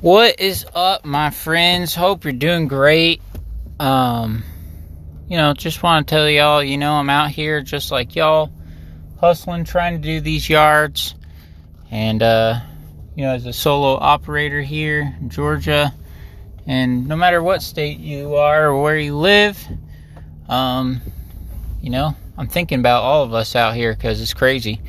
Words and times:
What 0.00 0.38
is 0.38 0.64
up, 0.76 1.04
my 1.04 1.30
friends? 1.30 1.92
Hope 1.92 2.22
you're 2.22 2.32
doing 2.32 2.68
great. 2.68 3.20
Um, 3.80 4.44
you 5.26 5.36
know, 5.36 5.54
just 5.54 5.82
want 5.82 6.06
to 6.06 6.14
tell 6.14 6.30
y'all, 6.30 6.62
you 6.62 6.78
know, 6.78 6.92
I'm 6.92 7.10
out 7.10 7.30
here 7.30 7.62
just 7.62 7.90
like 7.90 8.14
y'all, 8.14 8.52
hustling, 9.18 9.64
trying 9.64 10.00
to 10.00 10.06
do 10.06 10.20
these 10.20 10.48
yards. 10.48 11.16
And, 11.90 12.22
uh, 12.22 12.60
you 13.16 13.24
know, 13.24 13.34
as 13.34 13.44
a 13.46 13.52
solo 13.52 13.96
operator 13.96 14.62
here 14.62 15.16
in 15.20 15.30
Georgia, 15.30 15.92
and 16.64 17.08
no 17.08 17.16
matter 17.16 17.42
what 17.42 17.60
state 17.60 17.98
you 17.98 18.36
are 18.36 18.68
or 18.68 18.80
where 18.80 18.98
you 18.98 19.16
live, 19.16 19.60
um, 20.48 21.00
you 21.82 21.90
know, 21.90 22.14
I'm 22.36 22.46
thinking 22.46 22.78
about 22.78 23.02
all 23.02 23.24
of 23.24 23.34
us 23.34 23.56
out 23.56 23.74
here 23.74 23.94
because 23.94 24.20
it's 24.20 24.32
crazy. 24.32 24.80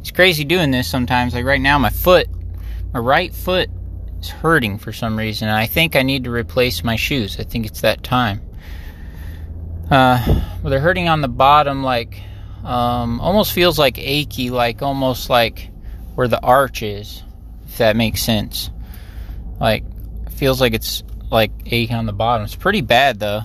It's 0.00 0.10
crazy 0.10 0.44
doing 0.44 0.72
this 0.72 0.86
sometimes. 0.86 1.32
Like 1.32 1.46
right 1.46 1.58
now, 1.58 1.78
my 1.78 1.88
foot, 1.88 2.28
my 2.92 3.00
right 3.00 3.34
foot 3.34 3.70
is 4.20 4.28
hurting 4.28 4.78
for 4.78 4.92
some 4.92 5.16
reason. 5.16 5.48
I 5.48 5.66
think 5.66 5.96
I 5.96 6.02
need 6.02 6.24
to 6.24 6.30
replace 6.30 6.84
my 6.84 6.96
shoes. 6.96 7.38
I 7.38 7.44
think 7.44 7.66
it's 7.66 7.82
that 7.82 8.02
time. 8.02 8.42
Uh, 9.90 10.22
well, 10.62 10.70
they're 10.70 10.80
hurting 10.80 11.08
on 11.08 11.20
the 11.20 11.28
bottom, 11.28 11.82
like 11.82 12.20
um, 12.64 13.20
almost 13.20 13.52
feels 13.52 13.78
like 13.78 13.98
achy, 13.98 14.50
like 14.50 14.82
almost 14.82 15.30
like 15.30 15.70
where 16.14 16.28
the 16.28 16.40
arch 16.40 16.82
is, 16.82 17.22
if 17.66 17.78
that 17.78 17.96
makes 17.96 18.22
sense. 18.22 18.70
Like 19.60 19.84
feels 20.32 20.60
like 20.60 20.74
it's 20.74 21.02
like 21.30 21.50
aching 21.66 21.96
on 21.96 22.06
the 22.06 22.12
bottom. 22.12 22.44
It's 22.44 22.56
pretty 22.56 22.82
bad 22.82 23.18
though. 23.18 23.42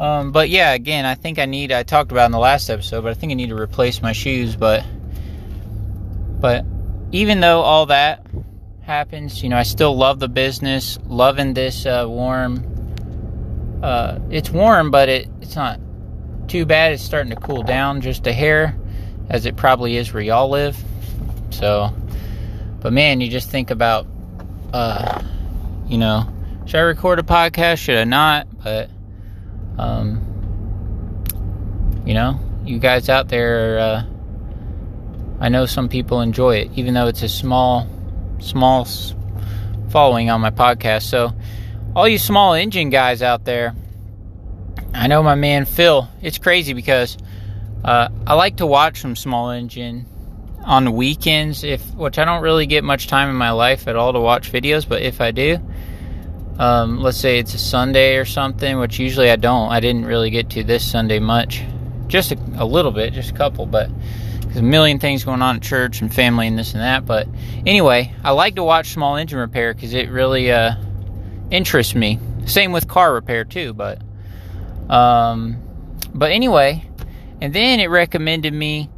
Um, 0.00 0.32
but 0.32 0.48
yeah, 0.48 0.72
again, 0.72 1.04
I 1.04 1.14
think 1.14 1.38
I 1.38 1.46
need. 1.46 1.70
I 1.70 1.84
talked 1.84 2.10
about 2.10 2.26
in 2.26 2.32
the 2.32 2.38
last 2.38 2.68
episode, 2.70 3.02
but 3.02 3.10
I 3.10 3.14
think 3.14 3.30
I 3.30 3.34
need 3.34 3.50
to 3.50 3.56
replace 3.56 4.02
my 4.02 4.12
shoes. 4.12 4.56
But 4.56 4.84
but 6.40 6.64
even 7.12 7.40
though 7.40 7.60
all 7.60 7.86
that 7.86 8.26
happens, 8.82 9.42
you 9.42 9.48
know, 9.48 9.56
I 9.56 9.62
still 9.62 9.96
love 9.96 10.18
the 10.18 10.28
business, 10.28 10.98
loving 11.06 11.54
this 11.54 11.86
uh, 11.86 12.04
warm. 12.06 13.80
Uh, 13.82 14.18
it's 14.30 14.50
warm, 14.50 14.90
but 14.90 15.08
it, 15.08 15.28
it's 15.40 15.56
not 15.56 15.80
too 16.48 16.66
bad. 16.66 16.92
It's 16.92 17.02
starting 17.02 17.30
to 17.30 17.36
cool 17.36 17.62
down 17.62 18.00
just 18.00 18.26
a 18.26 18.32
hair, 18.32 18.76
as 19.30 19.46
it 19.46 19.56
probably 19.56 19.96
is 19.96 20.12
where 20.12 20.22
y'all 20.22 20.48
live. 20.48 20.76
So, 21.50 21.94
but 22.80 22.92
man, 22.92 23.20
you 23.20 23.30
just 23.30 23.50
think 23.50 23.70
about, 23.70 24.06
uh, 24.72 25.22
you 25.86 25.98
know, 25.98 26.28
should 26.66 26.78
I 26.78 26.82
record 26.82 27.18
a 27.18 27.22
podcast? 27.22 27.78
Should 27.78 27.98
I 27.98 28.04
not? 28.04 28.46
But, 28.62 28.90
um, 29.78 30.20
you 32.04 32.14
know, 32.14 32.38
you 32.64 32.78
guys 32.78 33.08
out 33.08 33.28
there, 33.28 33.78
uh, 33.78 34.04
I 35.40 35.48
know 35.48 35.66
some 35.66 35.88
people 35.88 36.20
enjoy 36.20 36.56
it, 36.56 36.70
even 36.74 36.94
though 36.94 37.06
it's 37.06 37.22
a 37.22 37.28
small 37.28 37.86
small 38.42 38.86
following 39.90 40.30
on 40.30 40.40
my 40.40 40.50
podcast. 40.50 41.02
So, 41.02 41.32
all 41.94 42.08
you 42.08 42.18
small 42.18 42.54
engine 42.54 42.90
guys 42.90 43.22
out 43.22 43.44
there, 43.44 43.74
I 44.94 45.06
know 45.06 45.22
my 45.22 45.34
man 45.34 45.64
Phil. 45.64 46.08
It's 46.20 46.38
crazy 46.38 46.72
because 46.72 47.16
uh, 47.84 48.08
I 48.26 48.34
like 48.34 48.56
to 48.58 48.66
watch 48.66 49.00
some 49.00 49.16
small 49.16 49.50
engine 49.50 50.06
on 50.64 50.92
weekends, 50.92 51.64
if 51.64 51.82
which 51.94 52.18
I 52.18 52.24
don't 52.24 52.42
really 52.42 52.66
get 52.66 52.84
much 52.84 53.08
time 53.08 53.28
in 53.28 53.36
my 53.36 53.50
life 53.50 53.88
at 53.88 53.96
all 53.96 54.12
to 54.12 54.20
watch 54.20 54.52
videos, 54.52 54.88
but 54.88 55.02
if 55.02 55.20
I 55.20 55.32
do, 55.32 55.58
um, 56.58 57.00
let's 57.00 57.18
say 57.18 57.38
it's 57.38 57.54
a 57.54 57.58
Sunday 57.58 58.16
or 58.16 58.24
something, 58.24 58.78
which 58.78 58.98
usually 58.98 59.30
I 59.30 59.36
don't. 59.36 59.70
I 59.70 59.80
didn't 59.80 60.04
really 60.04 60.30
get 60.30 60.50
to 60.50 60.62
this 60.62 60.88
Sunday 60.88 61.18
much, 61.18 61.62
just 62.06 62.32
a, 62.32 62.38
a 62.56 62.64
little 62.64 62.92
bit, 62.92 63.12
just 63.12 63.30
a 63.30 63.34
couple, 63.34 63.66
but 63.66 63.90
there's 64.52 64.60
a 64.60 64.68
million 64.68 64.98
things 64.98 65.24
going 65.24 65.40
on 65.40 65.56
at 65.56 65.62
church 65.62 66.02
and 66.02 66.12
family 66.12 66.46
and 66.46 66.58
this 66.58 66.74
and 66.74 66.82
that. 66.82 67.06
But 67.06 67.26
anyway, 67.64 68.14
I 68.22 68.32
like 68.32 68.56
to 68.56 68.62
watch 68.62 68.90
small 68.92 69.16
engine 69.16 69.38
repair 69.38 69.72
because 69.72 69.94
it 69.94 70.10
really 70.10 70.52
uh, 70.52 70.74
interests 71.50 71.94
me. 71.94 72.18
Same 72.44 72.70
with 72.72 72.86
car 72.86 73.14
repair 73.14 73.46
too. 73.46 73.72
But 73.72 74.02
um, 74.90 75.56
but 76.12 76.32
anyway, 76.32 76.84
and 77.40 77.54
then 77.54 77.80
it 77.80 77.86
recommended 77.86 78.52
me 78.52 78.90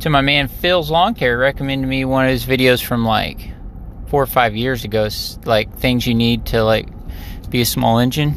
to 0.00 0.08
my 0.08 0.22
man 0.22 0.48
Phil's 0.48 0.90
Lawn 0.90 1.14
Care. 1.14 1.36
Recommended 1.36 1.86
me 1.86 2.06
one 2.06 2.24
of 2.24 2.30
his 2.30 2.46
videos 2.46 2.82
from 2.82 3.04
like 3.04 3.50
four 4.06 4.22
or 4.22 4.26
five 4.26 4.56
years 4.56 4.84
ago. 4.84 5.10
Like 5.44 5.76
things 5.76 6.06
you 6.06 6.14
need 6.14 6.46
to 6.46 6.64
like 6.64 6.88
be 7.50 7.60
a 7.60 7.66
small 7.66 7.98
engine 7.98 8.36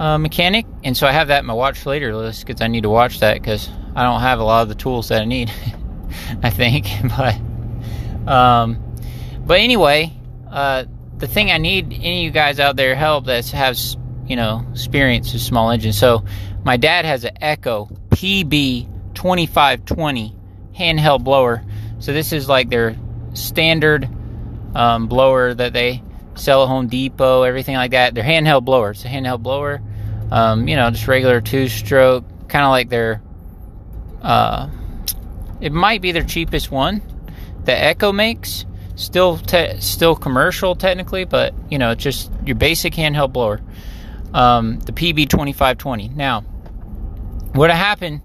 uh, 0.00 0.18
mechanic. 0.18 0.66
And 0.82 0.96
so 0.96 1.06
I 1.06 1.12
have 1.12 1.28
that 1.28 1.40
in 1.40 1.46
my 1.46 1.54
watch 1.54 1.86
later 1.86 2.16
list 2.16 2.44
because 2.44 2.60
I 2.60 2.66
need 2.66 2.82
to 2.82 2.90
watch 2.90 3.20
that 3.20 3.34
because 3.34 3.70
I 3.98 4.04
don't 4.04 4.20
have 4.20 4.38
a 4.38 4.44
lot 4.44 4.62
of 4.62 4.68
the 4.68 4.76
tools 4.76 5.08
that 5.08 5.22
I 5.22 5.24
need, 5.24 5.50
I 6.42 6.50
think. 6.50 6.86
But, 7.16 8.32
um, 8.32 8.94
but 9.44 9.58
anyway, 9.58 10.12
uh, 10.48 10.84
the 11.16 11.26
thing 11.26 11.50
I 11.50 11.58
need 11.58 11.86
any 11.86 12.20
of 12.20 12.24
you 12.24 12.30
guys 12.30 12.60
out 12.60 12.76
there 12.76 12.94
help 12.94 13.24
that 13.24 13.48
has 13.48 13.96
you 14.28 14.36
know 14.36 14.64
experience 14.70 15.32
with 15.32 15.42
small 15.42 15.72
engines. 15.72 15.98
So 15.98 16.24
my 16.62 16.76
dad 16.76 17.06
has 17.06 17.24
an 17.24 17.38
Echo 17.40 17.88
PB 18.10 19.14
2520 19.14 20.36
handheld 20.76 21.24
blower. 21.24 21.64
So 21.98 22.12
this 22.12 22.32
is 22.32 22.48
like 22.48 22.68
their 22.68 22.96
standard 23.34 24.08
um, 24.76 25.08
blower 25.08 25.54
that 25.54 25.72
they 25.72 26.04
sell 26.36 26.62
at 26.62 26.68
Home 26.68 26.86
Depot, 26.86 27.42
everything 27.42 27.74
like 27.74 27.90
that. 27.90 28.14
They're 28.14 28.22
handheld 28.22 28.64
blower. 28.64 28.92
It's 28.92 29.04
a 29.04 29.08
handheld 29.08 29.42
blower. 29.42 29.82
Um, 30.30 30.68
you 30.68 30.76
know, 30.76 30.88
just 30.90 31.08
regular 31.08 31.40
two 31.40 31.68
stroke, 31.68 32.24
kind 32.48 32.64
of 32.64 32.70
like 32.70 32.90
their 32.90 33.22
uh, 34.22 34.68
it 35.60 35.72
might 35.72 36.02
be 36.02 36.12
their 36.12 36.22
cheapest 36.22 36.70
one. 36.70 37.02
The 37.64 37.72
Echo 37.72 38.12
makes 38.12 38.64
still 38.94 39.38
te- 39.38 39.80
still 39.80 40.16
commercial 40.16 40.74
technically, 40.74 41.24
but 41.24 41.54
you 41.70 41.78
know, 41.78 41.94
just 41.94 42.30
your 42.44 42.56
basic 42.56 42.94
handheld 42.94 43.32
blower. 43.32 43.60
Um, 44.34 44.78
the 44.80 44.92
PB 44.92 45.28
twenty 45.28 45.52
five 45.52 45.78
twenty. 45.78 46.08
Now, 46.08 46.42
what 47.54 47.70
happened, 47.70 48.22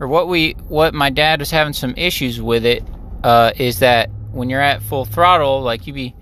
or 0.00 0.08
what 0.08 0.28
we 0.28 0.52
what 0.68 0.94
my 0.94 1.10
dad 1.10 1.40
was 1.40 1.50
having 1.50 1.72
some 1.72 1.94
issues 1.96 2.40
with 2.40 2.64
it, 2.64 2.82
uh, 3.22 3.52
is 3.56 3.80
that 3.80 4.10
when 4.32 4.50
you're 4.50 4.60
at 4.60 4.82
full 4.82 5.04
throttle, 5.04 5.62
like 5.62 5.86
you 5.86 5.92
be, 5.92 6.14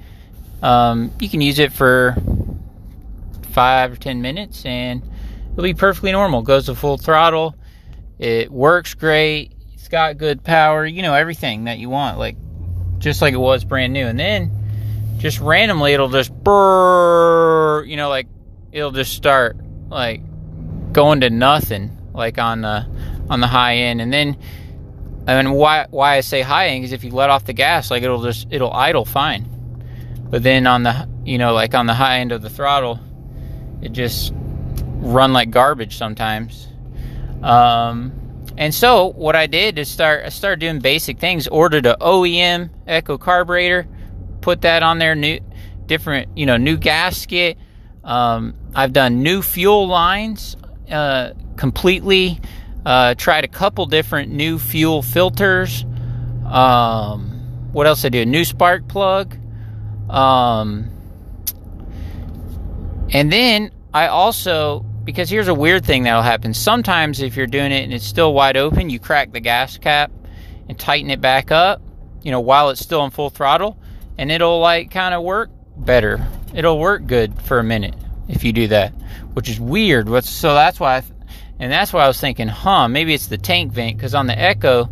um, 0.62 1.12
you 1.18 1.28
can 1.28 1.40
use 1.40 1.58
it 1.58 1.72
for 1.72 2.16
five 3.52 3.92
or 3.92 3.96
ten 3.96 4.22
minutes 4.22 4.64
and 4.64 5.02
it'll 5.52 5.62
be 5.62 5.74
perfectly 5.74 6.12
normal. 6.12 6.42
Goes 6.42 6.66
to 6.66 6.74
full 6.74 6.98
throttle 6.98 7.54
it 8.22 8.52
works 8.52 8.94
great. 8.94 9.52
It's 9.74 9.88
got 9.88 10.16
good 10.16 10.44
power. 10.44 10.86
You 10.86 11.02
know 11.02 11.12
everything 11.12 11.64
that 11.64 11.78
you 11.78 11.90
want, 11.90 12.18
like 12.18 12.36
just 12.98 13.20
like 13.20 13.34
it 13.34 13.38
was 13.38 13.64
brand 13.64 13.92
new. 13.92 14.06
And 14.06 14.18
then 14.18 15.16
just 15.18 15.40
randomly, 15.40 15.92
it'll 15.92 16.08
just 16.08 16.32
burr. 16.32 17.84
You 17.84 17.96
know, 17.96 18.08
like 18.08 18.28
it'll 18.70 18.92
just 18.92 19.14
start 19.14 19.56
like 19.88 20.22
going 20.92 21.22
to 21.22 21.30
nothing, 21.30 21.98
like 22.14 22.38
on 22.38 22.60
the 22.60 22.86
on 23.28 23.40
the 23.40 23.48
high 23.48 23.74
end. 23.74 24.00
And 24.00 24.12
then, 24.12 24.38
I 25.26 25.42
mean, 25.42 25.52
why 25.52 25.88
why 25.90 26.14
I 26.14 26.20
say 26.20 26.42
high 26.42 26.68
end 26.68 26.84
is 26.84 26.92
if 26.92 27.02
you 27.02 27.10
let 27.10 27.28
off 27.28 27.44
the 27.44 27.52
gas, 27.52 27.90
like 27.90 28.04
it'll 28.04 28.22
just 28.22 28.46
it'll 28.52 28.72
idle 28.72 29.04
fine. 29.04 29.48
But 30.30 30.44
then 30.44 30.68
on 30.68 30.84
the 30.84 31.08
you 31.24 31.38
know 31.38 31.54
like 31.54 31.74
on 31.74 31.86
the 31.86 31.94
high 31.94 32.20
end 32.20 32.30
of 32.30 32.40
the 32.40 32.50
throttle, 32.50 33.00
it 33.82 33.90
just 33.90 34.32
run 34.36 35.32
like 35.32 35.50
garbage 35.50 35.98
sometimes. 35.98 36.68
Um, 37.42 38.12
and 38.56 38.74
so 38.74 39.12
what 39.12 39.34
I 39.34 39.46
did 39.46 39.78
is 39.78 39.88
start 39.88 40.24
I 40.24 40.28
started 40.28 40.60
doing 40.60 40.78
basic 40.80 41.18
things. 41.18 41.48
Ordered 41.48 41.86
a 41.86 41.96
OEM 42.00 42.70
Echo 42.86 43.18
carburetor, 43.18 43.86
put 44.40 44.62
that 44.62 44.82
on 44.82 44.98
there. 44.98 45.14
New, 45.14 45.40
different, 45.86 46.36
you 46.36 46.46
know, 46.46 46.56
new 46.56 46.76
gasket. 46.76 47.58
Um, 48.04 48.54
I've 48.74 48.92
done 48.92 49.22
new 49.22 49.42
fuel 49.42 49.86
lines 49.86 50.56
uh, 50.90 51.32
completely. 51.56 52.40
Uh, 52.84 53.14
tried 53.14 53.44
a 53.44 53.48
couple 53.48 53.86
different 53.86 54.32
new 54.32 54.58
fuel 54.58 55.02
filters. 55.02 55.84
Um, 56.44 57.70
what 57.72 57.86
else 57.86 58.04
I 58.04 58.08
do? 58.08 58.22
A 58.22 58.26
new 58.26 58.44
spark 58.44 58.88
plug. 58.88 59.36
Um, 60.10 60.90
and 63.12 63.32
then 63.32 63.70
I 63.94 64.08
also 64.08 64.84
because 65.04 65.28
here's 65.28 65.48
a 65.48 65.54
weird 65.54 65.84
thing 65.84 66.04
that'll 66.04 66.22
happen. 66.22 66.54
Sometimes 66.54 67.20
if 67.20 67.36
you're 67.36 67.46
doing 67.46 67.72
it 67.72 67.84
and 67.84 67.92
it's 67.92 68.06
still 68.06 68.32
wide 68.34 68.56
open, 68.56 68.90
you 68.90 68.98
crack 68.98 69.32
the 69.32 69.40
gas 69.40 69.78
cap 69.78 70.10
and 70.68 70.78
tighten 70.78 71.10
it 71.10 71.20
back 71.20 71.50
up, 71.50 71.82
you 72.22 72.30
know, 72.30 72.40
while 72.40 72.70
it's 72.70 72.80
still 72.80 73.04
in 73.04 73.10
full 73.10 73.30
throttle, 73.30 73.78
and 74.18 74.30
it'll 74.30 74.60
like 74.60 74.90
kind 74.90 75.14
of 75.14 75.22
work 75.22 75.50
better. 75.76 76.26
It'll 76.54 76.78
work 76.78 77.06
good 77.06 77.40
for 77.42 77.58
a 77.58 77.64
minute 77.64 77.94
if 78.28 78.44
you 78.44 78.52
do 78.52 78.68
that, 78.68 78.90
which 79.34 79.48
is 79.48 79.58
weird. 79.58 80.08
So 80.24 80.54
that's 80.54 80.78
why, 80.78 80.98
I, 80.98 81.02
and 81.58 81.72
that's 81.72 81.92
why 81.92 82.04
I 82.04 82.08
was 82.08 82.20
thinking, 82.20 82.48
huh, 82.48 82.88
maybe 82.88 83.14
it's 83.14 83.26
the 83.26 83.38
tank 83.38 83.72
vent 83.72 83.96
because 83.96 84.14
on 84.14 84.26
the 84.26 84.38
Echo 84.38 84.90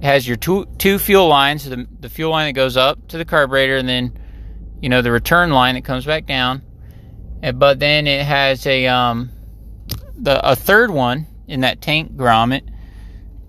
it 0.00 0.04
has 0.04 0.26
your 0.26 0.36
two 0.36 0.66
two 0.78 0.98
fuel 0.98 1.26
lines, 1.26 1.68
the 1.68 1.86
the 1.98 2.08
fuel 2.08 2.30
line 2.30 2.46
that 2.46 2.52
goes 2.52 2.76
up 2.76 3.08
to 3.08 3.18
the 3.18 3.24
carburetor, 3.24 3.76
and 3.76 3.88
then 3.88 4.12
you 4.80 4.88
know 4.88 5.02
the 5.02 5.10
return 5.10 5.50
line 5.50 5.74
that 5.74 5.84
comes 5.84 6.04
back 6.06 6.26
down. 6.26 6.62
But 7.54 7.78
then 7.78 8.06
it 8.06 8.24
has 8.24 8.66
a 8.66 8.86
um, 8.86 9.30
the 10.18 10.50
a 10.50 10.56
third 10.56 10.90
one 10.90 11.26
in 11.46 11.60
that 11.60 11.80
tank 11.80 12.12
grommet, 12.12 12.62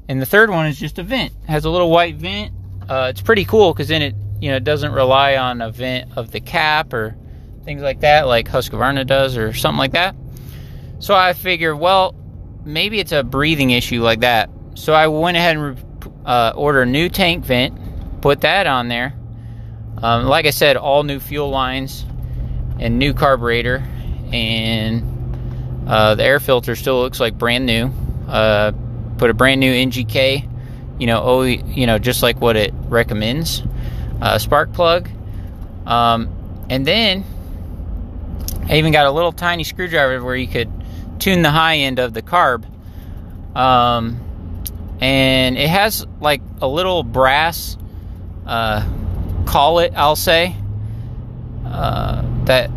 and 0.08 0.22
the 0.22 0.26
third 0.26 0.50
one 0.50 0.68
is 0.68 0.80
just 0.80 1.00
a 1.00 1.04
vent. 1.04 1.34
It 1.44 1.50
has 1.50 1.66
a 1.66 1.70
little 1.70 1.90
white 1.90 2.16
vent. 2.16 2.54
Uh, 2.88 3.08
it's 3.10 3.22
pretty 3.22 3.46
cool 3.46 3.74
because 3.74 3.88
then 3.88 4.02
it 4.02 4.16
you 4.40 4.50
know 4.50 4.58
it 4.58 4.64
doesn't 4.64 4.92
rely 4.92 5.38
on 5.38 5.62
a 5.62 5.72
vent 5.72 6.18
of 6.18 6.32
the 6.32 6.40
cap 6.40 6.94
or 6.94 7.16
things 7.66 7.82
like 7.82 8.00
that, 8.02 8.28
like 8.28 8.48
Husqvarna 8.48 9.06
does 9.06 9.38
or 9.38 9.54
something 9.54 9.78
like 9.78 9.92
that. 9.92 10.16
So 11.00 11.16
I 11.16 11.34
figured, 11.34 11.78
well, 11.78 12.16
maybe 12.66 13.00
it's 13.00 13.12
a 13.12 13.24
breathing 13.24 13.70
issue 13.72 14.02
like 14.02 14.22
that. 14.22 14.50
So 14.76 14.94
I 14.94 15.08
went 15.08 15.38
ahead 15.38 15.58
and 15.58 16.24
uh, 16.26 16.54
ordered 16.56 16.84
a 16.84 16.86
new 16.88 17.10
tank 17.10 17.46
vent, 17.46 18.22
put 18.22 18.42
that 18.42 18.68
on 18.68 18.88
there. 18.88 19.14
Um, 20.02 20.26
like 20.26 20.46
I 20.46 20.52
said, 20.52 20.78
all 20.78 21.04
new 21.04 21.20
fuel 21.20 21.50
lines 21.50 22.06
and 22.80 22.98
new 22.98 23.14
carburetor, 23.14 23.84
and 24.32 25.19
uh, 25.90 26.14
the 26.14 26.24
air 26.24 26.40
filter 26.40 26.76
still 26.76 27.02
looks 27.02 27.20
like 27.20 27.36
brand 27.38 27.66
new. 27.66 27.92
Uh, 28.28 28.72
put 29.18 29.32
a 29.32 29.34
brand 29.34 29.60
new 29.60 29.74
NGK, 29.74 30.48
you 31.00 31.08
know, 31.08 31.22
oh, 31.24 31.42
you 31.42 31.88
know, 31.88 31.98
just 31.98 32.22
like 32.22 32.40
what 32.40 32.56
it 32.56 32.74
recommends. 32.88 33.64
Uh, 34.22 34.38
spark 34.38 34.72
plug, 34.72 35.10
um, 35.88 36.30
and 36.70 36.86
then 36.86 37.24
I 38.70 38.78
even 38.78 38.92
got 38.92 39.08
a 39.08 39.12
little 39.12 39.32
tiny 39.32 39.64
screwdriver 39.64 40.24
where 40.24 40.36
you 40.36 40.48
could 40.48 40.70
tune 41.18 41.42
the 41.42 41.50
high 41.50 41.78
end 41.78 41.98
of 41.98 42.14
the 42.14 42.22
carb. 42.22 42.66
Um, 43.56 44.20
and 45.02 45.58
it 45.58 45.70
has 45.70 46.06
like 46.22 46.42
a 46.62 46.68
little 46.68 47.02
brass 47.02 47.78
uh, 48.46 48.88
collet, 49.48 49.94
I'll 49.96 50.16
say, 50.16 50.56
uh, 51.66 52.24
that 52.46 52.68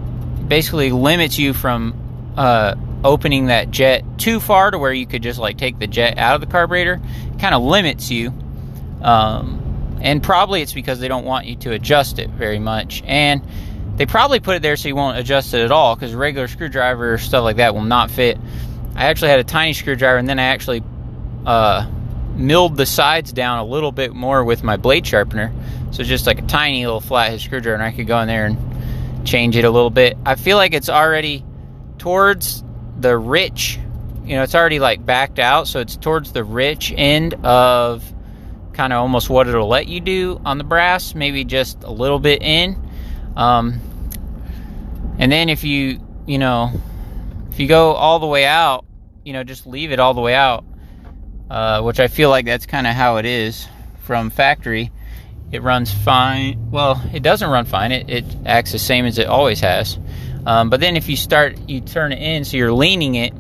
basically 0.49 0.93
limits 0.93 1.39
you 1.39 1.53
from 1.53 2.33
uh, 2.37 2.75
opening 3.05 3.47
that 3.47 3.71
jet 3.71 4.05
too 4.19 4.41
far 4.41 4.71
to 4.71 4.79
where 4.79 4.93
you 4.93 5.07
could 5.07 5.23
just 5.23 5.39
like 5.39 5.59
take 5.59 5.79
the 5.79 5.87
jet 5.87 6.19
out 6.19 6.35
of 6.35 6.41
the 6.41 6.47
carburetor. 6.47 7.01
Kind 7.39 7.55
of 7.55 7.63
limits 7.63 8.11
you. 8.11 8.33
Um, 9.03 9.99
and 10.01 10.23
probably 10.23 10.63
it's 10.63 10.73
because 10.73 11.01
they 11.01 11.09
don't 11.09 11.25
want 11.25 11.47
you 11.47 11.57
to 11.57 11.73
adjust 11.73 12.19
it 12.19 12.31
very 12.31 12.59
much. 12.59 13.03
And 13.07 13.43
they 13.97 14.07
probably 14.07 14.41
put 14.41 14.57
it 14.57 14.63
there 14.63 14.77
so 14.77 14.89
you 14.89 14.97
won't 14.97 15.19
adjust 15.19 15.55
it 15.55 15.61
at 15.61 15.71
all 15.71 15.95
because 15.95 16.15
regular 16.15 16.49
screwdriver 16.49 17.19
stuff 17.19 17.45
like 17.45 17.57
that 17.57 17.75
will 17.75 17.83
not 17.83 18.11
fit. 18.11 18.39
I 18.95 19.07
actually 19.07 19.31
had 19.31 19.41
a 19.41 19.45
tiny 19.45 19.73
screwdriver 19.73 20.19
and 20.19 20.29
then 20.29 20.39
I 20.39 20.45
actually 20.45 20.83
uh, 21.47 21.89
milled 22.35 22.77
the 22.77 22.87
sides 22.87 23.33
down 23.33 23.59
a 23.59 23.65
little 23.65 23.93
bit 23.93 24.15
more 24.15 24.45
with 24.45 24.63
my 24.63 24.77
blade 24.77 25.07
sharpener. 25.07 25.53
So 25.91 26.03
just 26.05 26.27
like 26.27 26.39
a 26.39 26.47
tiny 26.47 26.85
little 26.85 27.01
flathead 27.01 27.41
screwdriver 27.41 27.75
and 27.75 27.83
I 27.83 27.93
could 27.93 28.07
go 28.07 28.19
in 28.21 28.29
there 28.29 28.47
and 28.47 29.27
change 29.27 29.57
it 29.57 29.65
a 29.65 29.71
little 29.71 29.91
bit. 29.91 30.17
I 30.25 30.37
feel 30.37 30.57
like 30.57 30.73
it's 30.73 30.89
already 30.89 31.45
towards 31.99 32.65
the 33.03 33.17
rich, 33.17 33.79
you 34.25 34.37
know, 34.37 34.43
it's 34.43 34.55
already 34.55 34.79
like 34.79 35.05
backed 35.05 35.39
out. 35.39 35.69
So 35.69 35.81
it's 35.81 35.97
towards 35.97 36.33
the 36.33 36.45
rich 36.45 36.93
end 36.97 37.35
of 37.45 38.05
kind 38.73 38.93
of 38.93 39.01
almost 39.01 39.29
what 39.29 39.49
it'll 39.49 39.69
let 39.69 39.89
you 39.89 40.01
do 40.01 40.41
on 40.45 40.59
the 40.59 40.65
brass, 40.65 41.15
maybe 41.15 41.45
just 41.45 41.83
a 41.83 41.91
little 41.91 42.19
bit 42.19 42.43
in. 42.43 42.81
Um, 43.37 43.81
and 45.19 45.31
then 45.31 45.49
if 45.49 45.65
you, 45.65 46.01
you 46.27 46.39
know, 46.39 46.73
if 47.51 47.61
you 47.61 47.69
go 47.69 47.93
all 47.93 48.19
the 48.19 48.27
way 48.27 48.47
out, 48.47 48.85
you 49.25 49.33
know, 49.33 49.45
just 49.45 49.67
leave 49.67 49.93
it 49.93 50.01
all 50.01 50.15
the 50.15 50.21
way 50.21 50.35
out, 50.35 50.65
uh, 51.51 51.83
which 51.83 52.01
I 52.01 52.09
feel 52.09 52.31
like 52.31 52.47
that's 52.47 52.67
kind 52.67 52.87
of 52.87 52.95
how 52.95 53.19
it 53.19 53.27
is 53.27 53.69
from 54.01 54.31
factory. 54.31 54.91
It 55.53 55.63
runs 55.63 55.93
fine. 55.93 56.71
Well, 56.71 57.01
it 57.13 57.23
doesn't 57.23 57.49
run 57.49 57.67
fine. 57.67 57.93
It, 57.93 58.09
it 58.09 58.25
acts 58.47 58.73
the 58.73 58.79
same 58.79 59.05
as 59.05 59.19
it 59.19 59.27
always 59.27 59.61
has. 59.61 59.99
Um, 60.47 60.71
but 60.71 60.81
then 60.81 60.97
if 60.97 61.09
you 61.09 61.17
start, 61.17 61.69
you 61.69 61.81
turn 61.81 62.13
it 62.13 62.21
in, 62.21 62.45
so 62.45 62.57
you're 62.57 62.73
leaning 62.73 63.15
it, 63.15 63.33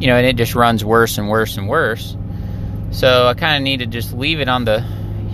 you 0.00 0.06
know, 0.06 0.16
and 0.16 0.26
it 0.26 0.36
just 0.36 0.54
runs 0.54 0.84
worse 0.84 1.18
and 1.18 1.28
worse 1.28 1.56
and 1.56 1.68
worse. 1.68 2.16
So 2.90 3.26
I 3.26 3.34
kind 3.34 3.56
of 3.56 3.62
need 3.62 3.78
to 3.78 3.86
just 3.86 4.12
leave 4.12 4.40
it 4.40 4.48
on 4.48 4.64
the 4.64 4.84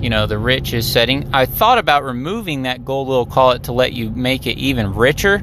you 0.04 0.10
know, 0.10 0.26
the 0.26 0.36
rich 0.36 0.74
is 0.74 0.90
setting. 0.90 1.30
I 1.32 1.46
thought 1.46 1.78
about 1.78 2.04
removing 2.04 2.62
that 2.62 2.84
gold 2.84 3.08
little 3.08 3.24
collet 3.24 3.64
to 3.64 3.72
let 3.72 3.94
you 3.94 4.10
make 4.10 4.46
it 4.46 4.58
even 4.58 4.94
richer 4.94 5.42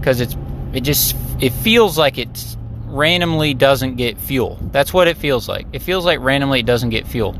because 0.00 0.20
it's 0.20 0.36
it 0.72 0.80
just 0.80 1.14
it 1.40 1.50
feels 1.50 1.96
like 1.96 2.18
it 2.18 2.56
randomly 2.86 3.54
doesn't 3.54 3.94
get 3.94 4.18
fuel. 4.18 4.58
That's 4.72 4.92
what 4.92 5.06
it 5.06 5.16
feels 5.16 5.48
like. 5.48 5.68
It 5.72 5.82
feels 5.82 6.04
like 6.04 6.18
randomly 6.18 6.58
it 6.60 6.66
doesn't 6.66 6.90
get 6.90 7.06
fuel. 7.06 7.38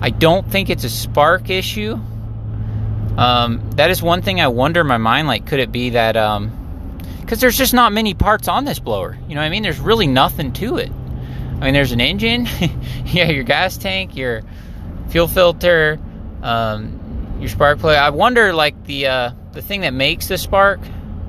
I 0.00 0.08
don't 0.08 0.50
think 0.50 0.70
it's 0.70 0.84
a 0.84 0.88
spark 0.88 1.50
issue. 1.50 1.98
Um, 3.16 3.70
that 3.72 3.90
is 3.90 4.02
one 4.02 4.22
thing 4.22 4.40
I 4.40 4.48
wonder 4.48 4.82
in 4.82 4.86
my 4.86 4.98
mind. 4.98 5.26
Like, 5.26 5.46
could 5.46 5.60
it 5.60 5.72
be 5.72 5.90
that? 5.90 6.16
Um, 6.16 6.52
because 7.20 7.40
there's 7.40 7.58
just 7.58 7.74
not 7.74 7.92
many 7.92 8.14
parts 8.14 8.46
on 8.46 8.64
this 8.64 8.78
blower. 8.78 9.18
You 9.28 9.34
know 9.34 9.40
what 9.40 9.46
I 9.46 9.50
mean? 9.50 9.64
There's 9.64 9.80
really 9.80 10.06
nothing 10.06 10.52
to 10.54 10.76
it. 10.76 10.92
I 11.60 11.64
mean, 11.64 11.74
there's 11.74 11.90
an 11.90 12.00
engine, 12.00 12.46
yeah, 13.06 13.30
your 13.30 13.42
gas 13.42 13.76
tank, 13.78 14.14
your 14.14 14.42
fuel 15.08 15.26
filter, 15.26 15.98
um, 16.42 17.38
your 17.40 17.48
spark 17.48 17.78
plug. 17.80 17.96
I 17.96 18.10
wonder, 18.10 18.52
like 18.52 18.84
the 18.84 19.06
uh, 19.06 19.30
the 19.52 19.62
thing 19.62 19.80
that 19.80 19.94
makes 19.94 20.28
the 20.28 20.38
spark. 20.38 20.80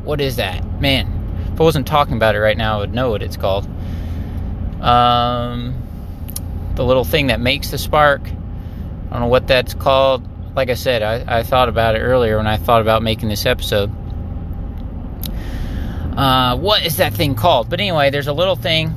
What 0.04 0.22
is 0.22 0.36
that, 0.36 0.82
man? 0.82 1.50
If 1.54 1.60
I 1.60 1.64
wasn't 1.64 1.88
talking 1.88 2.16
about 2.16 2.36
it 2.36 2.40
right 2.40 2.58
now, 2.58 2.78
I 2.78 2.80
would 2.82 2.94
know 2.94 3.10
what 3.10 3.24
it's 3.24 3.38
called. 3.38 3.68
Um, 4.82 5.82
the 6.76 6.86
little 6.86 7.06
thing 7.06 7.28
that 7.28 7.40
makes 7.40 7.72
the 7.72 7.78
spark. 7.78 8.22
I 8.28 9.12
don't 9.12 9.22
know 9.22 9.28
what 9.28 9.48
that's 9.48 9.74
called. 9.74 10.28
Like 10.58 10.72
I 10.72 10.74
said, 10.74 11.04
I, 11.04 11.38
I 11.38 11.44
thought 11.44 11.70
about 11.70 11.94
it 11.96 12.00
earlier 12.00 12.38
when 12.38 12.48
I 12.48 12.58
thought 12.58 12.82
about 12.82 13.04
making 13.04 13.30
this 13.30 13.46
episode. 13.46 13.92
Uh, 16.18 16.58
what 16.58 16.84
is 16.84 16.98
that 16.98 17.14
thing 17.14 17.36
called? 17.36 17.70
But 17.70 17.80
anyway, 17.80 18.10
there's 18.10 18.26
a 18.26 18.34
little 18.34 18.56
thing 18.56 18.92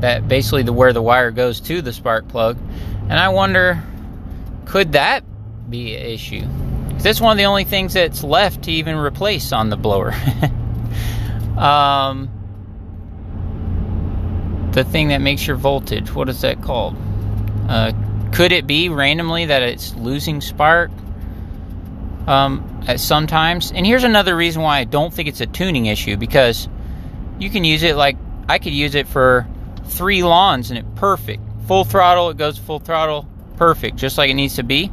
that 0.00 0.26
basically 0.26 0.62
the 0.62 0.72
where 0.72 0.94
the 0.94 1.02
wire 1.02 1.32
goes 1.32 1.60
to 1.60 1.82
the 1.82 1.92
spark 1.92 2.28
plug, 2.28 2.56
and 3.02 3.12
I 3.12 3.28
wonder 3.28 3.82
could 4.64 4.92
that 4.92 5.22
be 5.68 5.96
an 5.96 6.02
issue? 6.02 6.46
Because 6.88 7.02
that's 7.02 7.20
one 7.20 7.32
of 7.32 7.36
the 7.36 7.44
only 7.44 7.64
things 7.64 7.92
that's 7.92 8.24
left 8.24 8.62
to 8.62 8.72
even 8.72 8.96
replace 8.96 9.52
on 9.52 9.68
the 9.68 9.76
blower. 9.76 10.12
um, 11.58 12.30
the 14.72 14.84
thing 14.84 15.08
that 15.08 15.20
makes 15.20 15.46
your 15.46 15.56
voltage, 15.56 16.14
what 16.14 16.30
is 16.30 16.40
that 16.40 16.62
called? 16.62 16.96
Uh, 17.68 17.92
could 18.32 18.52
it 18.52 18.66
be 18.66 18.88
randomly 18.88 19.46
that 19.46 19.62
it's 19.62 19.94
losing 19.94 20.40
spark 20.40 20.90
um, 22.26 22.84
at 22.86 23.00
sometimes? 23.00 23.72
And 23.72 23.84
here's 23.84 24.04
another 24.04 24.36
reason 24.36 24.62
why 24.62 24.78
I 24.78 24.84
don't 24.84 25.12
think 25.12 25.28
it's 25.28 25.40
a 25.40 25.46
tuning 25.46 25.86
issue 25.86 26.16
because 26.16 26.68
you 27.38 27.50
can 27.50 27.64
use 27.64 27.82
it 27.82 27.96
like 27.96 28.16
I 28.48 28.58
could 28.58 28.72
use 28.72 28.94
it 28.94 29.08
for 29.08 29.46
three 29.84 30.22
lawns 30.22 30.70
and 30.70 30.78
it 30.78 30.94
perfect. 30.96 31.42
Full 31.66 31.84
throttle, 31.84 32.30
it 32.30 32.36
goes 32.36 32.58
full 32.58 32.78
throttle 32.78 33.28
perfect, 33.56 33.96
just 33.96 34.18
like 34.18 34.30
it 34.30 34.34
needs 34.34 34.56
to 34.56 34.62
be. 34.62 34.90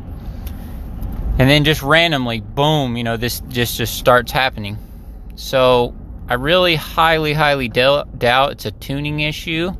And 1.39 1.49
then 1.49 1.63
just 1.63 1.83
randomly, 1.83 2.39
boom, 2.41 2.97
you 2.97 3.03
know, 3.03 3.17
this 3.17 3.41
just 3.41 3.77
just 3.77 3.95
starts 3.95 4.31
happening. 4.31 4.77
So 5.35 5.95
I 6.27 6.33
really 6.33 6.75
highly, 6.75 7.33
highly 7.33 7.69
doubt 7.69 8.51
it's 8.51 8.65
a 8.65 8.71
tuning 8.71 9.19
issue. 9.19 9.71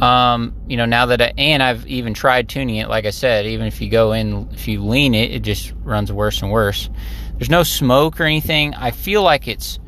Um, 0.00 0.54
you 0.68 0.76
know, 0.76 0.86
now 0.86 1.06
that 1.06 1.20
I, 1.20 1.32
and 1.36 1.62
I've 1.62 1.86
even 1.86 2.14
tried 2.14 2.48
tuning 2.48 2.76
it, 2.76 2.88
like 2.88 3.04
I 3.04 3.10
said, 3.10 3.46
even 3.46 3.66
if 3.66 3.80
you 3.80 3.90
go 3.90 4.12
in, 4.12 4.48
if 4.52 4.68
you 4.68 4.84
lean 4.84 5.14
it, 5.14 5.32
it 5.32 5.40
just 5.40 5.72
runs 5.82 6.12
worse 6.12 6.40
and 6.40 6.52
worse. 6.52 6.88
There's 7.36 7.50
no 7.50 7.64
smoke 7.64 8.20
or 8.20 8.24
anything. 8.24 8.74
I 8.74 8.92
feel 8.92 9.22
like 9.22 9.48
it's 9.48 9.78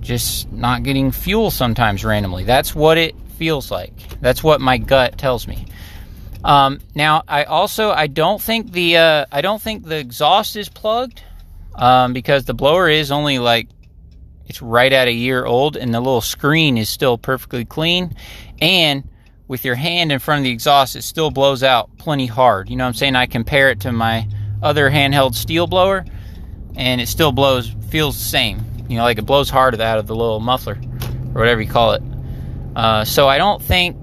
just 0.00 0.50
not 0.50 0.82
getting 0.82 1.12
fuel 1.12 1.50
sometimes 1.50 2.04
randomly. 2.04 2.44
That's 2.44 2.74
what 2.74 2.98
it 2.98 3.14
feels 3.36 3.70
like. 3.70 4.20
That's 4.20 4.42
what 4.42 4.60
my 4.60 4.78
gut 4.78 5.18
tells 5.18 5.46
me. 5.46 5.66
Um, 6.44 6.80
now, 6.94 7.22
I 7.26 7.44
also 7.44 7.90
I 7.90 8.06
don't 8.06 8.40
think 8.40 8.70
the 8.70 8.98
uh, 8.98 9.26
I 9.32 9.40
don't 9.40 9.60
think 9.60 9.84
the 9.84 9.98
exhaust 9.98 10.56
is 10.56 10.68
plugged 10.68 11.22
um, 11.74 12.12
because 12.12 12.44
the 12.44 12.54
blower 12.54 12.88
is 12.88 13.10
only 13.10 13.38
like 13.38 13.68
it's 14.46 14.62
right 14.62 14.92
at 14.92 15.08
a 15.08 15.12
year 15.12 15.44
old, 15.44 15.76
and 15.76 15.92
the 15.92 16.00
little 16.00 16.20
screen 16.20 16.78
is 16.78 16.88
still 16.88 17.18
perfectly 17.18 17.64
clean. 17.64 18.14
And 18.60 19.04
with 19.48 19.64
your 19.64 19.74
hand 19.74 20.12
in 20.12 20.18
front 20.18 20.40
of 20.40 20.44
the 20.44 20.50
exhaust, 20.50 20.96
it 20.96 21.02
still 21.02 21.30
blows 21.30 21.62
out 21.62 21.96
plenty 21.98 22.26
hard. 22.26 22.68
You 22.68 22.76
know 22.76 22.84
what 22.84 22.88
I'm 22.88 22.94
saying? 22.94 23.16
I 23.16 23.26
compare 23.26 23.70
it 23.70 23.80
to 23.80 23.92
my 23.92 24.28
other 24.62 24.90
handheld 24.90 25.32
Stihl 25.32 25.68
blower, 25.68 26.04
and 26.74 27.00
it 27.00 27.08
still 27.08 27.32
blows 27.32 27.74
feels 27.88 28.16
the 28.18 28.24
same. 28.24 28.60
You 28.88 28.98
know, 28.98 29.04
like 29.04 29.18
it 29.18 29.26
blows 29.26 29.50
hard 29.50 29.80
out 29.80 29.98
of 29.98 30.06
the 30.06 30.14
little 30.14 30.40
muffler 30.40 30.78
or 31.34 31.40
whatever 31.40 31.60
you 31.60 31.68
call 31.68 31.92
it. 31.92 32.02
Uh, 32.74 33.04
so 33.04 33.28
I 33.28 33.38
don't 33.38 33.62
think 33.62 33.96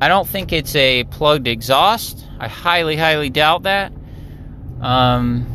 I 0.00 0.08
don't 0.08 0.26
think 0.26 0.52
it's 0.52 0.74
a 0.76 1.04
plugged 1.04 1.46
exhaust. 1.46 2.26
I 2.38 2.48
highly, 2.48 2.96
highly 2.96 3.28
doubt 3.28 3.64
that. 3.64 3.92
Um, 4.80 5.49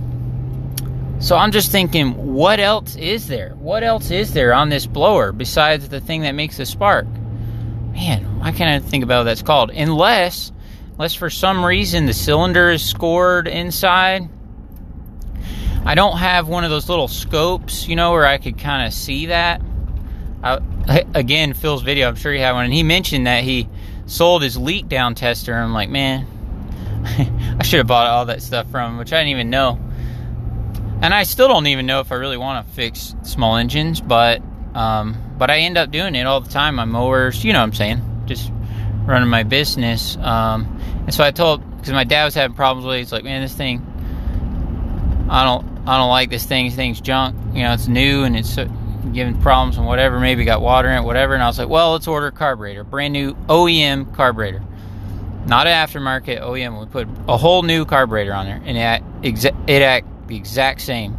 so 1.19 1.37
I'm 1.37 1.51
just 1.51 1.71
thinking, 1.71 2.33
what 2.33 2.59
else 2.59 2.95
is 2.95 3.27
there? 3.27 3.55
What 3.55 3.83
else 3.83 4.11
is 4.11 4.33
there 4.33 4.53
on 4.53 4.69
this 4.69 4.85
blower 4.85 5.31
besides 5.31 5.89
the 5.89 6.01
thing 6.01 6.21
that 6.21 6.33
makes 6.33 6.57
the 6.57 6.65
spark? 6.65 7.07
Man, 7.93 8.39
why 8.39 8.51
can't 8.51 8.69
I 8.69 8.85
think 8.85 9.03
about 9.03 9.19
what 9.19 9.23
that's 9.23 9.41
called. 9.41 9.71
Unless, 9.71 10.51
unless 10.93 11.13
for 11.13 11.29
some 11.29 11.63
reason 11.65 12.05
the 12.05 12.13
cylinder 12.13 12.69
is 12.69 12.83
scored 12.83 13.47
inside. 13.47 14.29
I 15.85 15.95
don't 15.95 16.17
have 16.17 16.47
one 16.47 16.63
of 16.63 16.69
those 16.69 16.89
little 16.89 17.07
scopes, 17.07 17.87
you 17.87 17.95
know, 17.95 18.11
where 18.11 18.25
I 18.25 18.37
could 18.37 18.57
kind 18.57 18.85
of 18.85 18.93
see 18.93 19.27
that. 19.27 19.61
I, 20.43 20.59
again, 21.13 21.53
Phil's 21.53 21.81
video, 21.81 22.09
I'm 22.09 22.15
sure 22.15 22.33
he 22.33 22.39
had 22.39 22.51
one, 22.51 22.65
and 22.65 22.73
he 22.73 22.83
mentioned 22.83 23.27
that 23.27 23.43
he 23.43 23.69
sold 24.05 24.43
his 24.43 24.57
leak 24.57 24.89
down 24.89 25.15
tester. 25.15 25.53
I'm 25.53 25.73
like, 25.73 25.89
man, 25.89 26.27
I 27.59 27.63
should 27.63 27.77
have 27.77 27.87
bought 27.87 28.07
all 28.07 28.25
that 28.25 28.41
stuff 28.41 28.69
from 28.69 28.91
him, 28.91 28.97
which 28.97 29.13
I 29.13 29.19
didn't 29.19 29.29
even 29.29 29.49
know. 29.49 29.79
And 31.05 31.13
I 31.13 31.21
still 31.21 31.47
don't 31.47 31.67
even 31.67 31.85
know 31.85 31.99
if 31.99 32.11
I 32.11 32.15
really 32.15 32.35
want 32.35 32.65
to 32.65 32.73
fix 32.73 33.15
small 33.21 33.57
engines, 33.57 34.01
but 34.01 34.41
um, 34.73 35.15
but 35.37 35.51
I 35.51 35.59
end 35.59 35.77
up 35.77 35.91
doing 35.91 36.15
it 36.15 36.25
all 36.25 36.41
the 36.41 36.49
time. 36.49 36.75
My 36.75 36.85
mowers, 36.85 37.45
you 37.45 37.53
know 37.53 37.59
what 37.59 37.65
I'm 37.65 37.73
saying, 37.73 38.23
just 38.25 38.51
running 39.05 39.29
my 39.29 39.43
business. 39.43 40.17
Um, 40.17 40.81
and 41.05 41.13
so 41.13 41.23
I 41.23 41.29
told 41.29 41.61
because 41.77 41.93
my 41.93 42.05
dad 42.05 42.25
was 42.25 42.33
having 42.33 42.55
problems 42.55 42.87
with 42.87 42.95
it. 42.95 42.99
He's 42.99 43.11
like, 43.11 43.23
man, 43.23 43.43
this 43.43 43.53
thing, 43.53 43.85
I 45.29 45.43
don't 45.43 45.87
I 45.87 45.99
don't 45.99 46.09
like 46.09 46.31
this 46.31 46.43
thing. 46.43 46.65
This 46.65 46.75
thing's 46.75 47.01
junk. 47.01 47.37
You 47.53 47.61
know, 47.61 47.73
it's 47.73 47.87
new 47.87 48.23
and 48.23 48.35
it's 48.35 48.57
uh, 48.57 48.65
giving 49.13 49.39
problems 49.39 49.77
and 49.77 49.85
whatever. 49.85 50.19
Maybe 50.19 50.43
got 50.43 50.59
water 50.59 50.89
in 50.89 51.03
it, 51.03 51.05
whatever. 51.05 51.35
And 51.35 51.43
I 51.43 51.45
was 51.45 51.59
like, 51.59 51.69
well, 51.69 51.91
let's 51.91 52.07
order 52.07 52.27
a 52.27 52.31
carburetor, 52.31 52.83
brand 52.83 53.13
new 53.13 53.35
OEM 53.47 54.11
carburetor, 54.15 54.63
not 55.45 55.67
an 55.67 55.87
aftermarket 55.87 56.41
OEM. 56.41 56.79
We 56.79 56.87
put 56.87 57.07
a 57.27 57.37
whole 57.37 57.61
new 57.61 57.85
carburetor 57.85 58.33
on 58.33 58.47
there, 58.47 58.61
and 58.65 59.03
it 59.23 59.43
it 59.67 59.83
the 60.27 60.35
exact 60.35 60.81
same. 60.81 61.17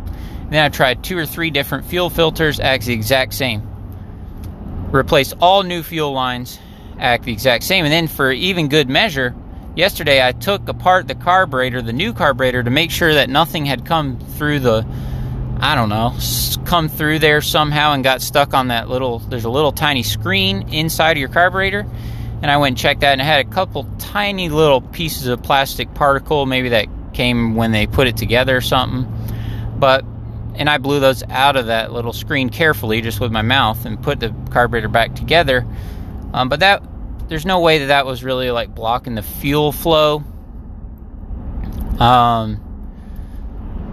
Then 0.50 0.64
I 0.64 0.68
tried 0.68 1.02
two 1.02 1.18
or 1.18 1.26
three 1.26 1.50
different 1.50 1.86
fuel 1.86 2.10
filters, 2.10 2.60
acts 2.60 2.86
the 2.86 2.92
exact 2.92 3.34
same. 3.34 3.62
Replaced 4.92 5.34
all 5.40 5.62
new 5.62 5.82
fuel 5.82 6.12
lines, 6.12 6.58
act 6.98 7.24
the 7.24 7.32
exact 7.32 7.64
same. 7.64 7.84
And 7.84 7.92
then 7.92 8.06
for 8.06 8.30
even 8.30 8.68
good 8.68 8.88
measure, 8.88 9.34
yesterday 9.74 10.26
I 10.26 10.32
took 10.32 10.68
apart 10.68 11.08
the 11.08 11.14
carburetor, 11.14 11.82
the 11.82 11.92
new 11.92 12.12
carburetor, 12.12 12.62
to 12.62 12.70
make 12.70 12.90
sure 12.90 13.14
that 13.14 13.28
nothing 13.28 13.66
had 13.66 13.84
come 13.84 14.18
through 14.18 14.60
the, 14.60 14.86
I 15.60 15.74
don't 15.74 15.88
know, 15.88 16.16
come 16.64 16.88
through 16.88 17.18
there 17.18 17.40
somehow 17.40 17.92
and 17.92 18.04
got 18.04 18.22
stuck 18.22 18.54
on 18.54 18.68
that 18.68 18.88
little, 18.88 19.18
there's 19.18 19.44
a 19.44 19.50
little 19.50 19.72
tiny 19.72 20.04
screen 20.04 20.68
inside 20.68 21.12
of 21.12 21.18
your 21.18 21.28
carburetor. 21.28 21.86
And 22.42 22.50
I 22.50 22.58
went 22.58 22.72
and 22.72 22.78
checked 22.78 23.00
that 23.00 23.12
and 23.12 23.20
it 23.20 23.24
had 23.24 23.44
a 23.44 23.48
couple 23.48 23.88
tiny 23.98 24.48
little 24.48 24.80
pieces 24.80 25.26
of 25.26 25.42
plastic 25.42 25.92
particle, 25.94 26.46
maybe 26.46 26.68
that 26.70 26.86
came 27.16 27.54
when 27.54 27.72
they 27.72 27.86
put 27.86 28.06
it 28.06 28.16
together 28.16 28.56
or 28.56 28.60
something. 28.60 29.10
But, 29.78 30.04
and 30.54 30.70
I 30.70 30.78
blew 30.78 31.00
those 31.00 31.22
out 31.24 31.56
of 31.56 31.66
that 31.66 31.92
little 31.92 32.12
screen 32.12 32.50
carefully 32.50 33.00
just 33.00 33.20
with 33.20 33.32
my 33.32 33.42
mouth 33.42 33.84
and 33.84 34.00
put 34.00 34.20
the 34.20 34.34
carburetor 34.50 34.88
back 34.88 35.14
together. 35.14 35.66
Um, 36.32 36.48
but 36.48 36.60
that 36.60 36.82
there's 37.28 37.46
no 37.46 37.60
way 37.60 37.78
that 37.78 37.86
that 37.86 38.06
was 38.06 38.22
really 38.22 38.50
like 38.50 38.74
blocking 38.74 39.14
the 39.14 39.22
fuel 39.22 39.72
flow. 39.72 40.22
Um, 41.98 42.60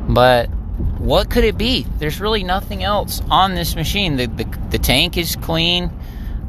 but 0.09 0.47
what 0.99 1.29
could 1.29 1.43
it 1.43 1.57
be? 1.57 1.85
There's 1.97 2.19
really 2.19 2.43
nothing 2.43 2.83
else 2.83 3.21
on 3.29 3.55
this 3.55 3.75
machine. 3.75 4.17
The 4.17 4.27
the, 4.27 4.45
the 4.71 4.77
tank 4.77 5.17
is 5.17 5.35
clean. 5.37 5.91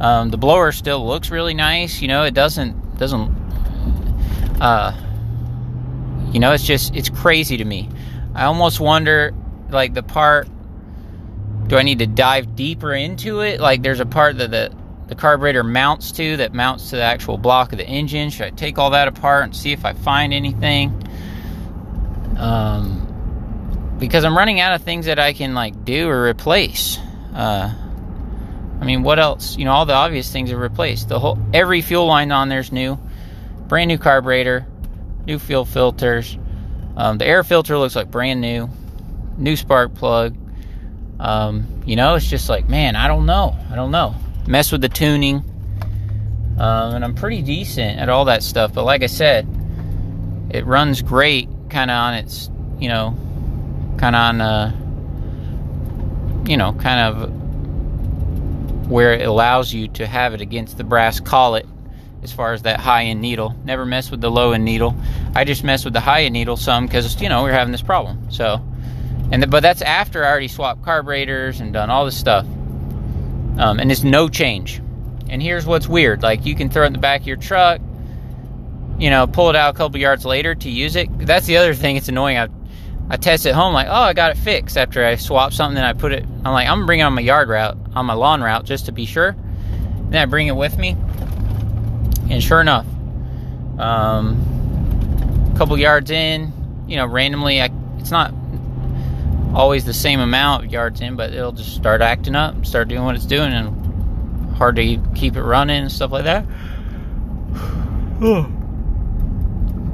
Um, 0.00 0.31
the 0.31 0.37
blower 0.37 0.73
still 0.73 1.07
looks 1.07 1.31
really 1.31 1.54
nice. 1.54 2.02
You 2.02 2.09
know, 2.09 2.25
it 2.25 2.35
doesn't 2.35 2.99
doesn't. 2.99 3.31
Uh, 4.61 4.93
you 6.35 6.41
know, 6.41 6.53
it's 6.53 6.64
just 6.64 6.95
it's 6.97 7.09
crazy 7.09 7.57
to 7.57 7.64
me. 7.64 7.88
I 8.35 8.45
almost 8.47 8.81
wonder, 8.81 9.33
like 9.71 9.95
the 9.95 10.03
part. 10.03 10.49
Do 11.69 11.79
I 11.79 11.83
need 11.83 12.00
to 12.00 12.07
dive 12.07 12.57
deeper 12.57 12.93
into 12.93 13.41
it? 13.41 13.59
Like, 13.59 13.83
there's 13.83 14.00
a 14.00 14.07
part 14.07 14.37
that 14.38 14.50
the 14.50 14.75
the 15.07 15.14
carburetor 15.14 15.62
mounts 15.62 16.12
to 16.12 16.38
that 16.38 16.53
mounts 16.53 16.91
to 16.91 16.97
the 16.97 17.03
actual 17.03 17.38
block 17.38 17.73
of 17.73 17.79
the 17.79 17.87
engine. 17.87 18.31
Should 18.31 18.47
I 18.47 18.50
take 18.50 18.79
all 18.79 18.91
that 18.91 19.07
apart 19.07 19.45
and 19.45 19.57
see 19.57 19.71
if 19.71 19.85
I 19.85 19.93
find 19.93 20.35
anything? 20.35 21.09
Um, 22.37 23.97
because 24.00 24.25
I'm 24.25 24.37
running 24.37 24.59
out 24.59 24.75
of 24.75 24.83
things 24.83 25.07
that 25.07 25.21
I 25.21 25.35
can 25.35 25.55
like 25.55 25.85
do 25.85 26.09
or 26.09 26.25
replace. 26.25 26.99
Uh, 27.33 27.73
I 28.81 28.85
mean, 28.85 29.05
what 29.05 29.21
else? 29.21 29.57
You 29.57 29.67
know, 29.67 29.73
all 29.73 29.87
the 29.87 29.95
obvious 29.95 30.33
things 30.33 30.50
are 30.50 30.59
replaced. 30.59 31.09
The 31.09 31.21
whole 31.21 31.38
every 31.53 31.81
fuel 31.81 32.07
line 32.07 32.33
on 32.33 32.49
there's 32.49 32.73
new, 32.73 32.99
brand 33.69 33.88
new 33.88 33.99
carburetor, 33.99 34.67
new 35.26 35.38
fuel 35.38 35.64
filters. 35.64 36.38
Um, 36.97 37.19
the 37.19 37.26
air 37.26 37.43
filter 37.43 37.76
looks 37.76 37.97
like 37.97 38.11
brand 38.11 38.40
new, 38.40 38.69
new 39.37 39.57
spark 39.57 39.95
plug. 39.95 40.37
Um, 41.19 41.83
you 41.87 41.97
know, 41.97 42.14
it's 42.14 42.28
just 42.28 42.49
like, 42.49 42.69
man, 42.69 42.97
I 42.97 43.09
don't 43.09 43.26
know. 43.26 43.57
I 43.71 43.75
don't 43.75 43.90
know 43.90 44.14
mess 44.47 44.73
with 44.73 44.81
the 44.81 44.88
tuning. 44.88 45.37
Um, 46.59 46.95
and 46.95 47.04
I'm 47.04 47.14
pretty 47.14 47.43
decent 47.43 47.99
at 47.99 48.09
all 48.09 48.26
that 48.26 48.43
stuff. 48.43 48.73
But 48.73 48.85
like 48.85 49.02
I 49.02 49.07
said, 49.07 49.49
it 50.50 50.66
runs 50.66 51.02
great 51.02 51.49
kind 51.69 51.90
of 51.90 51.97
on 51.97 52.14
its, 52.14 52.50
you 52.78 52.88
know, 52.88 53.16
kind 53.99 54.14
of 54.14 54.21
on, 54.21 54.40
uh, 54.40 54.73
you 56.47 56.57
know, 56.57 56.73
kind 56.75 57.00
of 57.00 58.88
where 58.90 59.14
it 59.14 59.26
allows 59.26 59.73
you 59.73 59.88
to 59.88 60.07
have 60.07 60.35
it 60.35 60.40
against 60.40 60.78
the 60.78 60.85
brass 60.85 61.19
collet 61.19 61.66
as 62.25 62.33
far 62.33 62.52
as 62.52 62.62
that 62.62 62.81
high 62.81 63.04
end 63.04 63.21
needle. 63.21 63.54
Never 63.64 63.87
mess 63.87 64.11
with 64.11 64.21
the 64.21 64.31
low 64.31 64.52
end 64.52 64.64
needle. 64.64 64.97
I 65.35 65.45
just 65.45 65.62
mess 65.62 65.85
with 65.85 65.93
the 65.95 66.00
high 66.00 66.25
end 66.25 66.33
needle 66.33 66.57
some 66.57 66.87
because, 66.87 67.21
you 67.21 67.28
know, 67.28 67.45
we're 67.45 67.52
having 67.52 67.73
this 67.73 67.83
problem. 67.83 68.31
So, 68.31 68.61
and 69.31 69.43
the, 69.43 69.47
but 69.47 69.61
that's 69.61 69.83
after 69.83 70.25
I 70.25 70.31
already 70.31 70.49
swapped 70.49 70.83
carburetors 70.83 71.61
and 71.61 71.73
done 71.73 71.90
all 71.90 72.04
this 72.04 72.19
stuff 72.19 72.47
um, 73.59 73.78
and 73.78 73.90
it's 73.90 74.02
no 74.02 74.28
change. 74.28 74.81
And 75.28 75.43
here's 75.43 75.66
what's 75.66 75.88
weird: 75.88 76.23
like 76.23 76.45
you 76.45 76.54
can 76.54 76.69
throw 76.69 76.85
it 76.85 76.88
in 76.88 76.93
the 76.93 76.99
back 76.99 77.23
of 77.23 77.26
your 77.26 77.37
truck, 77.37 77.81
you 78.99 79.11
know, 79.11 79.26
pull 79.26 79.50
it 79.50 79.57
out 79.57 79.75
a 79.75 79.76
couple 79.76 79.99
yards 79.99 80.25
later 80.25 80.54
to 80.54 80.71
use 80.71 80.97
it. 80.97 81.09
That's 81.19 81.47
the 81.47 81.57
other 81.57 81.75
thing. 81.75 81.97
It's 81.97 82.09
annoying. 82.09 82.38
I 82.38 82.49
I 83.11 83.16
test 83.16 83.47
it 83.47 83.54
home 83.54 83.75
like, 83.75 83.87
oh, 83.88 83.93
I 83.93 84.12
got 84.12 84.33
it 84.33 84.38
fixed 84.38 84.76
after 84.76 85.04
I 85.04 85.16
swap 85.16 85.52
something. 85.52 85.83
I 85.83 85.93
put 85.93 86.12
it. 86.12 86.25
I'm 86.45 86.52
like, 86.52 86.69
I'm 86.69 86.87
bringing 86.87 87.04
on 87.04 87.14
my 87.14 87.21
yard 87.21 87.49
route, 87.49 87.76
on 87.95 88.07
my 88.07 88.14
lawn 88.14 88.43
route, 88.43 88.64
just 88.64 88.87
to 88.87 88.93
be 88.93 89.07
sure. 89.07 89.37
Then 90.09 90.23
I 90.23 90.26
bring 90.26 90.47
it 90.47 90.57
with 90.57 90.78
me, 90.78 90.97
and 92.35 92.43
sure 92.43 92.61
enough, 92.61 92.87
um, 93.79 95.53
a 95.55 95.59
couple 95.59 95.79
yards 95.79 96.11
in, 96.11 96.53
you 96.88 96.97
know, 96.97 97.07
randomly, 97.07 97.62
I, 97.62 97.71
it's 97.99 98.11
not 98.11 98.35
always 99.55 99.85
the 99.85 99.95
same 99.95 100.19
amount 100.21 100.64
of 100.64 100.73
yards 100.73 101.00
in, 101.00 101.14
but 101.17 101.33
it'll 101.33 101.53
just 101.53 101.75
start 101.75 102.03
acting 102.03 102.35
up, 102.35 102.67
start 102.67 102.88
doing 102.88 103.05
what 103.05 103.14
it's 103.14 103.25
doing, 103.25 103.53
and 103.53 104.55
hard 104.57 104.75
to 104.76 105.00
keep 105.14 105.37
it 105.37 105.43
running 105.43 105.83
and 105.83 105.93
stuff 105.93 106.11
like 106.11 106.25
that. 106.25 106.45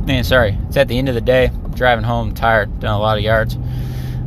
man, 0.06 0.24
sorry. 0.24 0.56
It's 0.68 0.76
at 0.76 0.88
the 0.88 0.98
end 0.98 1.08
of 1.08 1.14
the 1.14 1.20
day. 1.20 1.46
I'm 1.46 1.72
driving 1.72 2.04
home 2.04 2.34
tired, 2.34 2.80
done 2.80 2.94
a 2.94 2.98
lot 2.98 3.18
of 3.18 3.24
yards. 3.24 3.56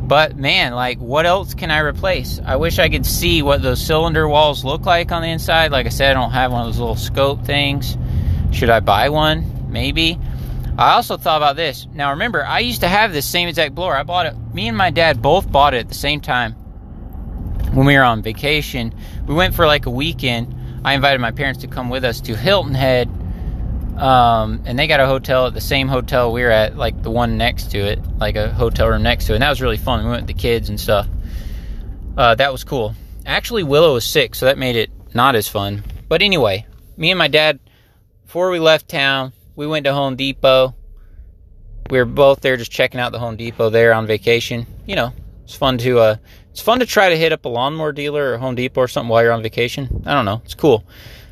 But 0.06 0.36
man, 0.36 0.74
like, 0.74 0.98
what 0.98 1.26
else 1.26 1.54
can 1.54 1.70
I 1.70 1.78
replace? 1.78 2.38
I 2.44 2.56
wish 2.56 2.78
I 2.78 2.88
could 2.90 3.06
see 3.06 3.42
what 3.42 3.62
those 3.62 3.84
cylinder 3.84 4.28
walls 4.28 4.64
look 4.64 4.84
like 4.86 5.10
on 5.12 5.22
the 5.22 5.28
inside. 5.28 5.72
Like 5.72 5.86
I 5.86 5.88
said, 5.88 6.10
I 6.10 6.20
don't 6.20 6.32
have 6.32 6.52
one 6.52 6.60
of 6.60 6.66
those 6.68 6.78
little 6.78 6.96
scope 6.96 7.44
things. 7.44 7.96
Should 8.54 8.70
I 8.70 8.80
buy 8.80 9.08
one? 9.08 9.70
Maybe. 9.70 10.18
I 10.78 10.92
also 10.94 11.16
thought 11.16 11.38
about 11.38 11.56
this. 11.56 11.86
Now 11.92 12.10
remember, 12.10 12.44
I 12.44 12.60
used 12.60 12.80
to 12.82 12.88
have 12.88 13.12
this 13.12 13.26
same 13.26 13.48
exact 13.48 13.74
blower. 13.74 13.96
I 13.96 14.04
bought 14.04 14.26
it. 14.26 14.34
Me 14.54 14.68
and 14.68 14.76
my 14.76 14.90
dad 14.90 15.20
both 15.20 15.50
bought 15.50 15.74
it 15.74 15.78
at 15.78 15.88
the 15.88 15.94
same 15.94 16.20
time 16.20 16.52
when 17.72 17.84
we 17.84 17.96
were 17.96 18.04
on 18.04 18.22
vacation. 18.22 18.94
We 19.26 19.34
went 19.34 19.54
for 19.54 19.66
like 19.66 19.86
a 19.86 19.90
weekend. 19.90 20.54
I 20.84 20.94
invited 20.94 21.20
my 21.20 21.32
parents 21.32 21.62
to 21.62 21.66
come 21.66 21.90
with 21.90 22.04
us 22.04 22.20
to 22.22 22.36
Hilton 22.36 22.74
Head, 22.74 23.08
um, 23.96 24.62
and 24.66 24.78
they 24.78 24.86
got 24.86 25.00
a 25.00 25.06
hotel 25.06 25.46
at 25.46 25.54
the 25.54 25.60
same 25.60 25.88
hotel 25.88 26.32
we 26.32 26.42
were 26.42 26.50
at, 26.50 26.76
like 26.76 27.02
the 27.02 27.10
one 27.10 27.36
next 27.36 27.72
to 27.72 27.78
it, 27.78 27.98
like 28.18 28.36
a 28.36 28.50
hotel 28.50 28.88
room 28.88 29.02
next 29.02 29.26
to 29.26 29.32
it. 29.32 29.36
And 29.36 29.42
that 29.42 29.50
was 29.50 29.60
really 29.60 29.78
fun. 29.78 30.04
We 30.04 30.10
went 30.10 30.22
with 30.22 30.36
the 30.36 30.40
kids 30.40 30.68
and 30.68 30.78
stuff. 30.78 31.08
Uh, 32.16 32.34
that 32.36 32.52
was 32.52 32.62
cool. 32.62 32.94
Actually, 33.26 33.64
Willow 33.64 33.94
was 33.94 34.04
sick, 34.04 34.34
so 34.34 34.46
that 34.46 34.58
made 34.58 34.76
it 34.76 34.90
not 35.14 35.34
as 35.34 35.48
fun. 35.48 35.82
But 36.08 36.22
anyway, 36.22 36.66
me 36.96 37.10
and 37.10 37.18
my 37.18 37.28
dad, 37.28 37.58
before 38.24 38.50
we 38.50 38.58
left 38.58 38.88
town, 38.88 39.32
we 39.56 39.66
went 39.66 39.84
to 39.84 39.92
Home 39.92 40.16
Depot. 40.16 40.74
We 41.90 41.98
were 41.98 42.04
both 42.04 42.40
there 42.40 42.56
just 42.56 42.72
checking 42.72 43.00
out 43.00 43.12
the 43.12 43.18
Home 43.18 43.36
Depot 43.36 43.70
there 43.70 43.92
on 43.92 44.06
vacation. 44.06 44.66
You 44.86 44.96
know, 44.96 45.12
it's 45.44 45.54
fun 45.54 45.78
to 45.78 45.98
uh 45.98 46.16
it's 46.50 46.60
fun 46.60 46.80
to 46.80 46.86
try 46.86 47.10
to 47.10 47.16
hit 47.16 47.32
up 47.32 47.44
a 47.44 47.48
lawnmower 47.48 47.92
dealer 47.92 48.32
or 48.32 48.38
Home 48.38 48.54
Depot 48.54 48.82
or 48.82 48.88
something 48.88 49.08
while 49.08 49.22
you're 49.22 49.32
on 49.32 49.42
vacation. 49.42 50.02
I 50.06 50.14
don't 50.14 50.24
know. 50.24 50.40
It's 50.44 50.54
cool. 50.54 50.84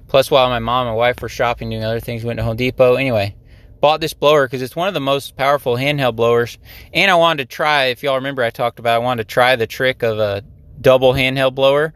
Plus 0.09 0.31
while 0.31 0.49
my 0.51 0.59
mom 0.59 0.89
and 0.89 0.97
wife 0.97 1.23
were 1.23 1.29
shopping 1.29 1.71
doing 1.71 1.85
other 1.85 2.01
things, 2.01 2.23
we 2.23 2.27
went 2.29 2.39
to 2.39 2.45
Home 2.45 2.57
Depot. 2.57 2.97
Anyway, 2.97 3.35
bought 3.81 4.01
this 4.01 4.15
blower 4.15 4.47
because 4.47 4.63
it's 4.63 4.77
one 4.77 4.89
of 4.89 4.95
the 4.95 5.01
most 5.01 5.37
powerful 5.37 5.77
handheld 5.77 6.17
blowers. 6.17 6.59
And 6.93 7.11
I 7.11 7.15
wanted 7.15 7.49
to 7.49 7.55
try, 7.55 7.87
if 7.87 8.03
y'all 8.03 8.17
remember 8.17 8.43
I 8.43 8.51
talked 8.51 8.79
about 8.79 8.95
I 8.95 8.99
wanted 8.99 9.29
to 9.29 9.33
try 9.33 9.57
the 9.57 9.67
trick 9.67 10.03
of 10.03 10.19
a 10.19 10.45
double 10.81 11.15
handheld 11.15 11.55
blower. 11.55 11.95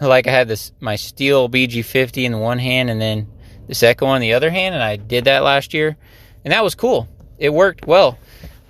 Like 0.00 0.26
I 0.26 0.32
had 0.32 0.48
this 0.48 0.72
my 0.80 0.94
Stihl 0.96 1.48
BG50 1.48 2.24
in 2.24 2.40
one 2.40 2.58
hand 2.58 2.90
and 2.90 3.00
then 3.00 3.28
the 3.66 3.74
second 3.74 4.06
one 4.08 4.16
in 4.16 4.22
the 4.22 4.34
other 4.34 4.50
hand, 4.50 4.74
and 4.74 4.84
I 4.84 4.96
did 4.96 5.24
that 5.24 5.42
last 5.42 5.74
year, 5.74 5.96
and 6.44 6.52
that 6.52 6.62
was 6.62 6.74
cool. 6.74 7.08
It 7.38 7.50
worked 7.50 7.86
well. 7.86 8.18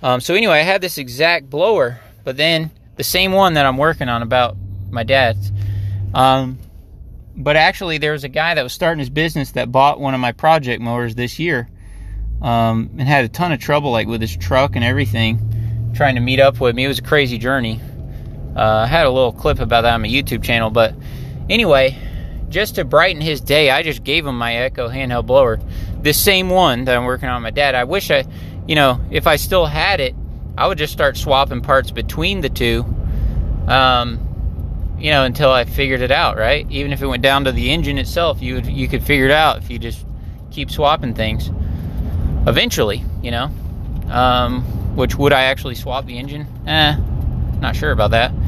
Um, 0.01 0.21
so 0.21 0.33
anyway, 0.33 0.59
I 0.59 0.63
had 0.63 0.81
this 0.81 0.97
exact 0.97 1.49
blower, 1.49 1.99
but 2.23 2.37
then 2.37 2.71
the 2.95 3.03
same 3.03 3.31
one 3.31 3.55
that 3.55 3.65
I'm 3.65 3.77
working 3.77 4.09
on 4.09 4.21
about 4.21 4.55
my 4.89 5.03
dad's. 5.03 5.51
Um, 6.13 6.59
but 7.35 7.55
actually, 7.55 7.97
there 7.97 8.13
was 8.13 8.23
a 8.23 8.29
guy 8.29 8.53
that 8.53 8.63
was 8.63 8.71
starting 8.71 8.99
his 8.99 9.09
business 9.09 9.51
that 9.51 9.71
bought 9.71 9.99
one 9.99 10.13
of 10.13 10.19
my 10.19 10.31
project 10.31 10.81
mowers 10.81 11.15
this 11.15 11.39
year, 11.39 11.67
um, 12.41 12.89
and 12.97 13.01
had 13.01 13.25
a 13.25 13.29
ton 13.29 13.51
of 13.51 13.59
trouble 13.59 13.91
like 13.91 14.07
with 14.07 14.21
his 14.21 14.35
truck 14.35 14.75
and 14.75 14.85
everything, 14.85 15.91
trying 15.93 16.15
to 16.15 16.21
meet 16.21 16.39
up 16.39 16.59
with 16.61 16.75
me. 16.75 16.85
It 16.85 16.87
was 16.87 16.99
a 16.99 17.03
crazy 17.03 17.37
journey. 17.37 17.81
Uh, 18.55 18.83
I 18.83 18.87
had 18.87 19.05
a 19.05 19.11
little 19.11 19.33
clip 19.33 19.59
about 19.59 19.81
that 19.81 19.93
on 19.93 20.01
my 20.01 20.07
YouTube 20.07 20.43
channel, 20.43 20.69
but 20.69 20.95
anyway, 21.49 21.97
just 22.49 22.75
to 22.75 22.85
brighten 22.85 23.21
his 23.21 23.41
day, 23.41 23.69
I 23.69 23.83
just 23.83 24.03
gave 24.03 24.25
him 24.25 24.37
my 24.37 24.55
Echo 24.55 24.89
handheld 24.89 25.25
blower. 25.25 25.59
This 26.01 26.21
same 26.21 26.49
one 26.49 26.85
that 26.85 26.95
I'm 26.95 27.05
working 27.05 27.29
on 27.29 27.41
my 27.41 27.51
dad. 27.51 27.75
I 27.75 27.83
wish 27.83 28.11
I, 28.11 28.25
you 28.67 28.75
know, 28.75 29.01
if 29.11 29.27
I 29.27 29.35
still 29.35 29.65
had 29.65 29.99
it, 29.99 30.15
I 30.57 30.67
would 30.67 30.77
just 30.77 30.93
start 30.93 31.17
swapping 31.17 31.61
parts 31.61 31.91
between 31.91 32.41
the 32.41 32.49
two, 32.49 32.85
um, 33.67 34.95
you 34.99 35.11
know, 35.11 35.23
until 35.23 35.51
I 35.51 35.65
figured 35.65 36.01
it 36.01 36.11
out. 36.11 36.37
Right? 36.37 36.65
Even 36.69 36.93
if 36.93 37.01
it 37.01 37.07
went 37.07 37.23
down 37.23 37.45
to 37.45 37.51
the 37.51 37.71
engine 37.71 37.97
itself, 37.97 38.41
you 38.41 38.55
would 38.55 38.67
you 38.67 38.87
could 38.87 39.03
figure 39.03 39.25
it 39.25 39.31
out 39.31 39.57
if 39.57 39.69
you 39.69 39.79
just 39.79 40.05
keep 40.51 40.71
swapping 40.71 41.13
things. 41.13 41.49
Eventually, 42.47 43.03
you 43.21 43.31
know. 43.31 43.51
Um, 44.09 44.63
which 44.95 45.15
would 45.15 45.33
I 45.33 45.43
actually 45.43 45.75
swap 45.75 46.05
the 46.05 46.17
engine? 46.17 46.47
Eh, 46.65 46.95
not 47.59 47.75
sure 47.75 47.91
about 47.91 48.11
that. 48.11 48.31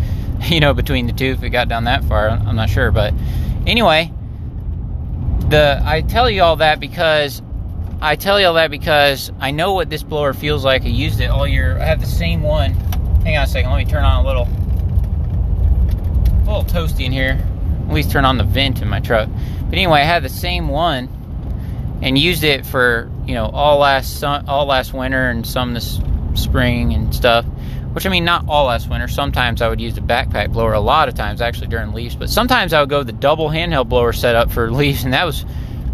You 0.49 0.59
know, 0.59 0.75
between 0.75 1.07
the 1.07 1.13
two, 1.13 1.31
if 1.31 1.41
it 1.41 1.49
got 1.49 1.67
down 1.67 1.85
that 1.85 2.03
far, 2.03 2.29
I'm 2.29 2.55
not 2.55 2.69
sure. 2.69 2.91
But 2.91 3.11
anyway, 3.67 4.11
the 5.49 5.81
I 5.83 6.01
tell 6.01 6.29
you 6.29 6.41
all 6.41 6.55
that 6.57 6.79
because 6.79 7.41
I 8.01 8.15
tell 8.15 8.39
you 8.39 8.47
all 8.47 8.53
that 8.55 8.71
because 8.71 9.31
I 9.39 9.51
know 9.51 9.73
what 9.73 9.89
this 9.89 10.03
blower 10.03 10.33
feels 10.33 10.65
like. 10.65 10.83
I 10.83 10.87
used 10.87 11.19
it 11.19 11.29
all 11.29 11.47
year. 11.47 11.77
I 11.79 11.85
have 11.85 11.99
the 11.99 12.07
same 12.07 12.41
one. 12.41 12.73
Hang 13.23 13.37
on 13.37 13.43
a 13.43 13.47
second. 13.47 13.71
Let 13.71 13.85
me 13.85 13.91
turn 13.91 14.03
on 14.03 14.23
a 14.23 14.27
little, 14.27 14.47
a 16.43 16.45
little 16.45 16.63
toasty 16.63 17.05
in 17.05 17.11
here. 17.11 17.39
At 17.87 17.93
least 17.93 18.11
turn 18.11 18.25
on 18.25 18.37
the 18.37 18.43
vent 18.43 18.81
in 18.81 18.87
my 18.87 18.99
truck. 18.99 19.29
But 19.65 19.73
anyway, 19.73 19.99
I 20.01 20.03
had 20.03 20.23
the 20.23 20.29
same 20.29 20.67
one 20.67 21.09
and 22.01 22.17
used 22.17 22.43
it 22.43 22.65
for 22.65 23.09
you 23.25 23.33
know 23.33 23.47
all 23.47 23.79
last 23.79 24.23
all 24.23 24.65
last 24.65 24.93
winter 24.93 25.29
and 25.29 25.45
some 25.45 25.73
this 25.73 25.99
spring 26.35 26.93
and 26.93 27.13
stuff. 27.13 27.45
Which 27.97 28.05
I 28.05 28.09
mean, 28.09 28.25
not 28.25 28.45
all 28.47 28.65
last 28.65 28.91
winter. 28.91 29.07
Sometimes 29.07 29.59
I 29.59 29.69
would 29.69 29.81
use 29.81 29.95
the 29.95 30.01
backpack 30.01 30.53
blower. 30.53 30.73
A 30.73 30.79
lot 30.79 31.09
of 31.09 31.15
times, 31.15 31.41
actually, 31.41 31.65
during 31.65 31.93
leaves. 31.93 32.15
But 32.15 32.29
sometimes 32.29 32.71
I 32.71 32.79
would 32.79 32.89
go 32.89 32.99
with 32.99 33.07
the 33.07 33.13
double 33.13 33.49
handheld 33.49 33.89
blower 33.89 34.13
setup 34.13 34.51
for 34.51 34.69
leaves, 34.81 35.03
and 35.03 35.13
that 35.13 35.25
was 35.25 35.43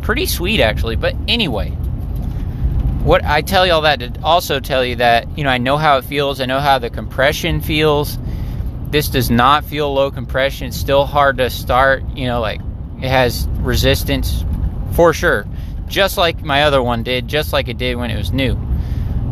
pretty 0.01 0.25
sweet, 0.25 0.59
actually. 0.59 0.97
But 0.97 1.15
anyway, 1.29 1.69
what 3.05 3.23
I 3.23 3.41
tell 3.41 3.65
you 3.65 3.71
all 3.71 3.83
that 3.83 3.99
to 3.99 4.11
also 4.21 4.59
tell 4.59 4.83
you 4.83 4.97
that 4.97 5.37
you 5.37 5.45
know 5.45 5.49
I 5.49 5.59
know 5.59 5.77
how 5.77 5.95
it 5.95 6.03
feels. 6.03 6.41
I 6.41 6.45
know 6.45 6.59
how 6.59 6.77
the 6.77 6.89
compression 6.89 7.61
feels. 7.61 8.19
This 8.89 9.07
does 9.07 9.31
not 9.31 9.63
feel 9.63 9.93
low 9.93 10.11
compression. 10.11 10.67
It's 10.67 10.77
still 10.77 11.05
hard 11.05 11.37
to 11.37 11.49
start. 11.49 12.03
You 12.17 12.27
know, 12.27 12.41
like 12.41 12.59
it 12.97 13.07
has 13.07 13.47
resistance 13.59 14.43
for 14.91 15.13
sure, 15.13 15.47
just 15.87 16.17
like 16.17 16.43
my 16.43 16.63
other 16.63 16.83
one 16.83 17.03
did, 17.03 17.29
just 17.29 17.53
like 17.53 17.69
it 17.69 17.77
did 17.77 17.95
when 17.95 18.11
it 18.11 18.17
was 18.17 18.33
new. 18.33 18.55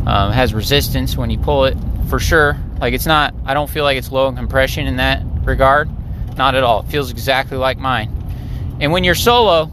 Um, 0.06 0.32
has 0.32 0.54
resistance 0.54 1.18
when 1.18 1.28
you 1.28 1.36
pull 1.36 1.66
it 1.66 1.76
for 2.08 2.18
sure. 2.18 2.56
Like 2.80 2.94
it's 2.94 3.06
not, 3.06 3.34
I 3.44 3.54
don't 3.54 3.70
feel 3.70 3.84
like 3.84 3.96
it's 3.96 4.10
low 4.10 4.28
in 4.28 4.36
compression 4.36 4.86
in 4.86 4.96
that 4.96 5.22
regard. 5.44 5.88
Not 6.36 6.54
at 6.54 6.62
all. 6.62 6.80
It 6.80 6.86
feels 6.86 7.10
exactly 7.10 7.56
like 7.56 7.78
mine. 7.78 8.76
And 8.80 8.92
when 8.92 9.04
you're 9.04 9.14
solo 9.14 9.70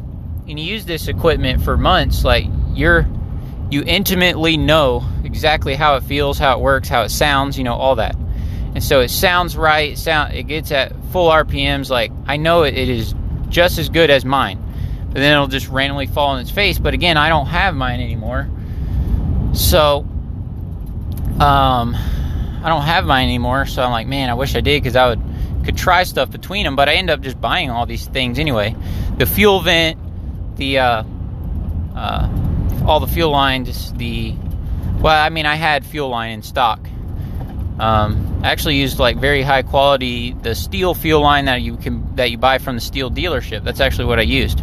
and 0.47 0.59
you 0.59 0.65
use 0.65 0.85
this 0.85 1.07
equipment 1.07 1.63
for 1.63 1.77
months, 1.77 2.23
like 2.23 2.45
you're, 2.73 3.07
you 3.71 3.83
intimately 3.85 4.57
know 4.57 5.07
exactly 5.23 5.75
how 5.75 5.95
it 5.95 6.03
feels, 6.03 6.37
how 6.37 6.57
it 6.57 6.61
works, 6.61 6.89
how 6.89 7.03
it 7.03 7.09
sounds, 7.09 7.57
you 7.57 7.63
know, 7.63 7.75
all 7.75 7.95
that. 7.95 8.15
And 8.75 8.83
so 8.83 8.99
it 9.01 9.09
sounds 9.09 9.57
right. 9.57 9.93
It 9.93 9.97
sound 9.97 10.33
it 10.33 10.43
gets 10.43 10.71
at 10.71 10.93
full 11.11 11.29
RPMs. 11.29 11.89
Like 11.89 12.11
I 12.27 12.37
know 12.37 12.63
it, 12.63 12.75
it 12.75 12.89
is 12.89 13.15
just 13.49 13.77
as 13.77 13.89
good 13.89 14.09
as 14.09 14.25
mine. 14.25 14.63
But 15.07 15.15
then 15.15 15.33
it'll 15.33 15.47
just 15.47 15.69
randomly 15.69 16.05
fall 16.05 16.35
in 16.35 16.41
its 16.41 16.51
face. 16.51 16.77
But 16.77 16.93
again, 16.93 17.17
I 17.17 17.29
don't 17.29 17.47
have 17.47 17.75
mine 17.75 17.99
anymore. 17.99 18.49
So 19.53 20.05
um 21.39 21.95
I 22.63 22.69
don't 22.69 22.81
have 22.81 23.05
mine 23.05 23.27
anymore, 23.27 23.65
so 23.65 23.81
I'm 23.81 23.91
like, 23.91 24.07
man, 24.07 24.29
I 24.29 24.33
wish 24.33 24.55
I 24.55 24.61
did 24.61 24.81
because 24.81 24.95
I 24.95 25.09
would 25.09 25.21
could 25.63 25.77
try 25.77 26.03
stuff 26.03 26.31
between 26.31 26.65
them. 26.65 26.75
But 26.75 26.89
I 26.89 26.93
end 26.95 27.09
up 27.09 27.21
just 27.21 27.39
buying 27.39 27.69
all 27.69 27.85
these 27.85 28.05
things 28.07 28.39
anyway. 28.39 28.75
The 29.17 29.25
fuel 29.25 29.61
vent, 29.61 29.97
the 30.57 30.79
uh, 30.79 31.03
uh, 31.95 32.29
all 32.85 32.99
the 32.99 33.07
fuel 33.07 33.31
lines, 33.31 33.93
the 33.93 34.33
well, 34.99 35.23
I 35.23 35.29
mean, 35.29 35.45
I 35.45 35.55
had 35.55 35.85
fuel 35.85 36.09
line 36.09 36.31
in 36.31 36.43
stock. 36.43 36.79
Um, 37.79 38.41
I 38.43 38.49
actually 38.51 38.75
used 38.75 38.99
like 38.99 39.17
very 39.17 39.41
high 39.41 39.61
quality 39.61 40.33
the 40.33 40.49
Stihl 40.49 40.95
fuel 40.97 41.21
line 41.21 41.45
that 41.45 41.61
you 41.61 41.77
can 41.77 42.15
that 42.15 42.29
you 42.29 42.37
buy 42.37 42.57
from 42.57 42.75
the 42.75 42.81
Stihl 42.81 43.13
dealership. 43.13 43.63
That's 43.63 43.79
actually 43.79 44.05
what 44.05 44.19
I 44.19 44.23
used, 44.23 44.61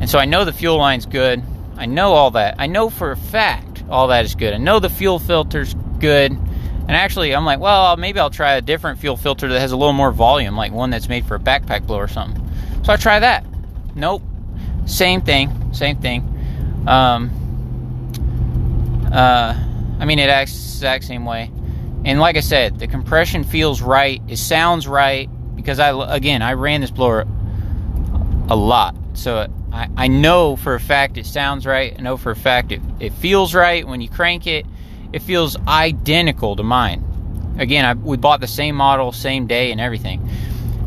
and 0.00 0.08
so 0.08 0.18
I 0.18 0.24
know 0.24 0.46
the 0.46 0.52
fuel 0.52 0.78
line's 0.78 1.04
good. 1.04 1.42
I 1.76 1.84
know 1.84 2.12
all 2.12 2.30
that. 2.30 2.54
I 2.58 2.66
know 2.66 2.88
for 2.88 3.10
a 3.10 3.16
fact 3.16 3.84
all 3.90 4.08
that 4.08 4.24
is 4.24 4.34
good. 4.34 4.54
I 4.54 4.58
know 4.58 4.80
the 4.80 4.88
fuel 4.88 5.18
filter's 5.18 5.74
good. 5.98 6.38
And 6.86 6.92
actually, 6.92 7.34
I'm 7.34 7.44
like, 7.44 7.60
well, 7.60 7.96
maybe 7.96 8.20
I'll 8.20 8.30
try 8.30 8.54
a 8.54 8.60
different 8.60 8.98
fuel 8.98 9.16
filter 9.16 9.48
that 9.48 9.60
has 9.60 9.72
a 9.72 9.76
little 9.76 9.94
more 9.94 10.12
volume, 10.12 10.56
like 10.56 10.72
one 10.72 10.90
that's 10.90 11.08
made 11.08 11.24
for 11.24 11.36
a 11.36 11.40
backpack 11.40 11.86
blow 11.86 11.98
or 11.98 12.08
something. 12.08 12.46
So 12.84 12.92
I 12.92 12.96
try 12.96 13.20
that. 13.20 13.46
Nope. 13.94 14.22
Same 14.86 15.22
thing. 15.22 15.72
Same 15.72 15.96
thing. 15.96 16.22
Um, 16.86 17.30
uh, 19.10 19.54
I 19.98 20.04
mean, 20.04 20.18
it 20.18 20.28
acts 20.28 20.52
the 20.52 20.58
exact 20.58 21.04
same 21.04 21.24
way. 21.24 21.50
And 22.04 22.20
like 22.20 22.36
I 22.36 22.40
said, 22.40 22.78
the 22.78 22.86
compression 22.86 23.44
feels 23.44 23.80
right. 23.80 24.20
It 24.28 24.36
sounds 24.36 24.86
right 24.86 25.30
because 25.56 25.78
I, 25.78 26.14
again, 26.14 26.42
I 26.42 26.52
ran 26.52 26.82
this 26.82 26.90
blower 26.90 27.24
a 28.50 28.56
lot. 28.56 28.94
So 29.14 29.46
I, 29.72 29.88
I 29.96 30.08
know 30.08 30.56
for 30.56 30.74
a 30.74 30.80
fact 30.80 31.16
it 31.16 31.24
sounds 31.24 31.64
right. 31.64 31.94
I 31.98 32.02
know 32.02 32.18
for 32.18 32.32
a 32.32 32.36
fact 32.36 32.72
it, 32.72 32.82
it 33.00 33.14
feels 33.14 33.54
right 33.54 33.86
when 33.86 34.02
you 34.02 34.08
crank 34.10 34.46
it 34.46 34.66
it 35.14 35.22
feels 35.22 35.56
identical 35.68 36.56
to 36.56 36.64
mine. 36.64 37.54
Again, 37.56 37.84
I, 37.84 37.92
we 37.94 38.16
bought 38.16 38.40
the 38.40 38.48
same 38.48 38.74
model, 38.74 39.12
same 39.12 39.46
day, 39.46 39.70
and 39.70 39.80
everything. 39.80 40.28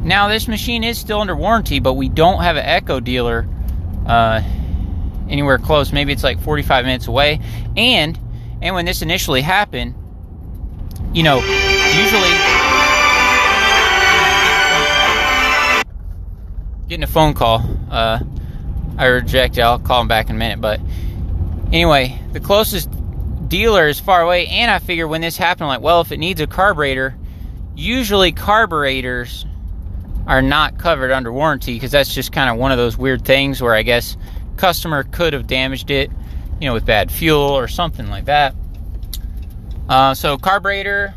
Now, 0.04 0.28
this 0.28 0.50
machine 0.50 0.84
is 0.84 0.98
still 0.98 1.22
under 1.22 1.34
warranty, 1.34 1.80
but 1.80 1.94
we 1.94 2.10
don't 2.10 2.42
have 2.42 2.58
an 2.58 2.66
Echo 2.66 3.00
dealer 3.00 3.48
uh, 4.06 4.42
anywhere 5.30 5.58
close. 5.58 5.94
Maybe 5.94 6.12
it's 6.12 6.26
like 6.26 6.42
45 6.42 6.84
minutes 6.84 7.08
away. 7.08 7.40
And 7.78 8.20
and 8.62 8.76
when 8.76 8.84
this 8.84 9.02
initially 9.02 9.42
happened, 9.42 9.96
you 11.14 11.24
know, 11.24 11.38
usually 11.38 12.30
getting 16.90 17.04
a 17.04 17.08
phone 17.08 17.34
call. 17.34 17.64
Uh, 17.90 18.20
I 18.98 19.06
reject 19.06 19.58
it. 19.58 19.62
I'll 19.62 19.80
call 19.80 20.02
him 20.02 20.10
back 20.10 20.30
in 20.30 20.36
a 20.36 20.40
minute. 20.40 20.60
But 20.60 20.82
anyway, 21.72 22.20
the 22.34 22.42
closest 22.42 22.90
dealer 23.48 23.88
is 23.88 24.00
far 24.00 24.22
away, 24.22 24.48
and 24.48 24.70
I 24.70 24.80
figure 24.80 25.08
when 25.08 25.22
this 25.22 25.38
happened, 25.38 25.68
like, 25.68 25.82
well, 25.82 26.02
if 26.02 26.12
it 26.12 26.18
needs 26.18 26.42
a 26.42 26.48
carburetor, 26.48 27.16
usually 27.76 28.32
carburetors 28.32 29.46
are 30.26 30.42
not 30.42 30.78
covered 30.78 31.12
under 31.12 31.32
warranty 31.32 31.74
because 31.74 31.92
that's 31.92 32.14
just 32.14 32.32
kind 32.32 32.50
of 32.50 32.58
one 32.58 32.72
of 32.72 32.78
those 32.78 32.98
weird 32.98 33.24
things 33.24 33.62
where 33.62 33.74
I 33.74 33.84
guess 33.84 34.18
customer 34.58 35.04
could 35.04 35.34
have 35.34 35.48
damaged 35.48 35.90
it, 35.90 36.12
you 36.60 36.68
know, 36.68 36.74
with 36.74 36.86
bad 36.86 37.12
fuel 37.12 37.40
or 37.40 37.68
something 37.68 38.10
like 38.10 38.26
that. 38.26 38.54
Uh, 39.88 40.14
so 40.14 40.38
carburetor, 40.38 41.14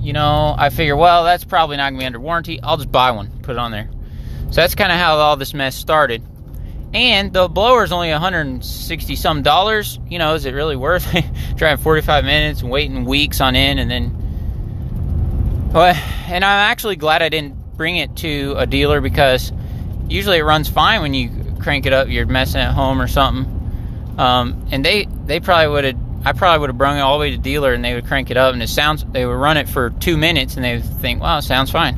you 0.00 0.12
know, 0.14 0.54
I 0.56 0.70
figure, 0.70 0.96
well, 0.96 1.24
that's 1.24 1.44
probably 1.44 1.76
not 1.76 1.90
gonna 1.90 1.98
be 1.98 2.06
under 2.06 2.20
warranty. 2.20 2.60
I'll 2.62 2.78
just 2.78 2.90
buy 2.90 3.10
one, 3.10 3.30
put 3.42 3.52
it 3.52 3.58
on 3.58 3.70
there. 3.70 3.90
So 4.50 4.56
that's 4.60 4.74
kind 4.74 4.90
of 4.90 4.98
how 4.98 5.16
all 5.16 5.36
this 5.36 5.52
mess 5.52 5.76
started. 5.76 6.22
And 6.94 7.32
the 7.32 7.48
blower 7.48 7.84
is 7.84 7.92
only 7.92 8.10
160 8.10 9.16
some 9.16 9.42
dollars. 9.42 9.98
You 10.08 10.18
know, 10.18 10.34
is 10.34 10.44
it 10.44 10.52
really 10.52 10.76
worth? 10.76 11.06
Driving 11.56 11.82
45 11.82 12.24
minutes 12.24 12.60
and 12.60 12.70
waiting 12.70 13.04
weeks 13.04 13.40
on 13.40 13.56
end 13.56 13.80
and 13.80 13.90
then. 13.90 15.70
Well, 15.72 15.94
and 16.28 16.44
I'm 16.44 16.70
actually 16.70 16.96
glad 16.96 17.22
I 17.22 17.30
didn't 17.30 17.76
bring 17.76 17.96
it 17.96 18.16
to 18.16 18.54
a 18.58 18.66
dealer 18.66 19.00
because 19.00 19.52
usually 20.08 20.36
it 20.36 20.42
runs 20.42 20.68
fine 20.68 21.00
when 21.00 21.14
you 21.14 21.30
crank 21.60 21.86
it 21.86 21.94
up. 21.94 22.08
You're 22.08 22.26
messing 22.26 22.60
at 22.60 22.74
home 22.74 23.00
or 23.00 23.08
something. 23.08 24.14
Um, 24.18 24.66
and 24.70 24.84
they 24.84 25.06
they 25.06 25.40
probably 25.40 25.68
would 25.68 25.84
have. 25.84 25.96
I 26.24 26.32
probably 26.32 26.60
would 26.60 26.70
have 26.70 26.78
brung 26.78 26.98
it 26.98 27.00
all 27.00 27.18
the 27.18 27.20
way 27.20 27.30
to 27.30 27.38
dealer 27.38 27.72
and 27.72 27.84
they 27.84 27.94
would 27.94 28.06
crank 28.06 28.30
it 28.30 28.36
up 28.36 28.52
and 28.52 28.62
it 28.62 28.68
sounds. 28.68 29.02
They 29.04 29.24
would 29.24 29.32
run 29.32 29.56
it 29.56 29.68
for 29.68 29.90
two 29.90 30.18
minutes 30.18 30.56
and 30.56 30.64
they 30.64 30.76
would 30.76 30.84
think, 30.84 31.22
"Wow, 31.22 31.38
it 31.38 31.42
sounds 31.42 31.70
fine," 31.70 31.96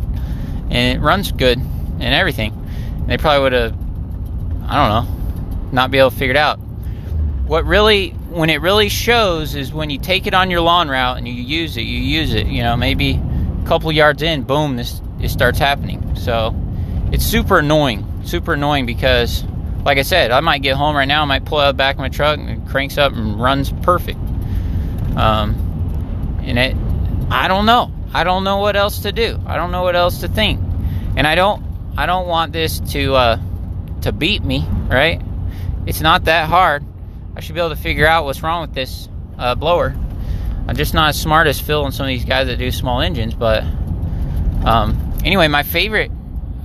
and 0.71 0.97
it 0.97 1.01
runs 1.01 1.33
good 1.33 1.59
and 1.59 2.03
everything. 2.15 2.53
And 2.53 3.09
they 3.09 3.19
probably 3.19 3.43
would 3.43 3.53
have 3.53 3.84
I 4.67 4.77
don't 4.77 5.07
know, 5.07 5.71
not 5.73 5.91
be 5.91 5.99
able 5.99 6.11
to 6.11 6.17
figure 6.17 6.35
it 6.35 6.39
out. 6.39 6.59
What 7.47 7.67
really, 7.67 8.11
when 8.31 8.49
it 8.49 8.63
really 8.63 8.89
shows, 8.89 9.55
is 9.55 9.73
when 9.73 9.91
you 9.91 9.99
take 9.99 10.27
it 10.27 10.33
on 10.33 10.51
your 10.51 10.63
lawn 10.63 10.89
route 10.89 11.19
and 11.19 11.29
you 11.29 11.35
use 11.35 11.77
it. 11.77 11.83
You 11.83 11.99
use 11.99 12.33
it. 12.33 12.47
You 12.47 12.63
know, 12.63 12.77
maybe 12.77 13.21
a 13.63 13.67
couple 13.67 13.93
yards 13.93 14.23
in, 14.23 14.45
boom, 14.45 14.77
this 14.77 15.03
it 15.21 15.29
starts 15.29 15.59
happening. 15.59 16.17
So 16.17 16.55
it's 17.13 17.25
super 17.25 17.59
annoying. 17.59 18.23
Super 18.25 18.55
annoying 18.55 18.87
because, 18.87 19.45
like 19.85 19.99
I 19.99 20.03
said, 20.03 20.31
I 20.31 20.41
might 20.41 20.63
get 20.63 20.77
home 20.77 20.97
right 20.97 21.09
now. 21.09 21.23
I 21.23 21.25
might 21.27 21.45
pull 21.45 21.59
out 21.59 21.73
the 21.73 21.75
back 21.75 21.97
of 21.97 22.01
my 22.01 22.09
truck 22.09 22.39
and 22.39 22.49
it 22.49 22.69
cranks 22.69 22.97
up 22.97 23.13
and 23.13 23.41
runs 23.41 23.71
perfect. 23.83 24.19
Um, 25.17 26.41
and 26.43 26.59
it, 26.59 26.77
I 27.31 27.49
don't 27.49 27.67
know. 27.67 27.93
I 28.15 28.25
don't 28.25 28.45
know 28.45 28.59
what 28.59 28.77
else 28.77 29.01
to 29.01 29.13
do. 29.13 29.39
I 29.47 29.57
don't 29.57 29.71
know 29.71 29.83
what 29.83 29.97
else 29.97 30.21
to 30.21 30.29
think. 30.29 30.61
And 31.17 31.27
I 31.27 31.35
don't, 31.35 31.63
I 31.97 32.07
don't 32.07 32.27
want 32.27 32.53
this 32.53 32.81
to. 32.93 33.15
Uh, 33.15 33.39
to 34.05 34.13
beat 34.13 34.43
me, 34.43 34.67
right? 34.89 35.21
It's 35.87 36.01
not 36.01 36.25
that 36.25 36.49
hard. 36.49 36.85
I 37.37 37.41
should 37.41 37.55
be 37.55 37.61
able 37.61 37.71
to 37.71 37.77
figure 37.77 38.07
out 38.07 38.25
what's 38.25 38.43
wrong 38.43 38.63
with 38.63 38.73
this 38.73 39.09
uh, 39.37 39.55
blower. 39.55 39.95
I'm 40.67 40.77
just 40.77 40.95
not 40.95 41.11
as 41.11 41.21
smart 41.21 41.47
as 41.47 41.61
Phil 41.61 41.85
and 41.85 41.93
some 41.93 42.07
of 42.07 42.09
these 42.09 42.25
guys 42.25 42.47
that 42.47 42.57
do 42.57 42.71
small 42.71 43.01
engines, 43.01 43.35
but 43.35 43.65
um, 44.65 45.13
anyway, 45.25 45.49
my 45.49 45.63
favorite 45.63 46.11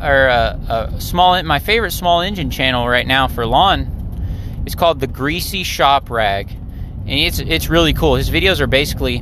or 0.01 0.29
uh, 0.29 0.57
uh, 0.69 0.99
small 0.99 1.41
my 1.43 1.59
favorite 1.59 1.91
small 1.91 2.21
engine 2.21 2.49
channel 2.49 2.87
right 2.87 3.05
now 3.05 3.27
for 3.27 3.45
lawn 3.45 4.63
is 4.65 4.75
called 4.75 5.01
the 5.01 5.07
Greasy 5.07 5.63
Shop 5.63 6.09
Rag, 6.09 6.49
and 6.49 7.19
it's 7.19 7.39
it's 7.39 7.67
really 7.67 7.93
cool. 7.93 8.15
His 8.15 8.29
videos 8.29 8.61
are 8.61 8.67
basically 8.67 9.21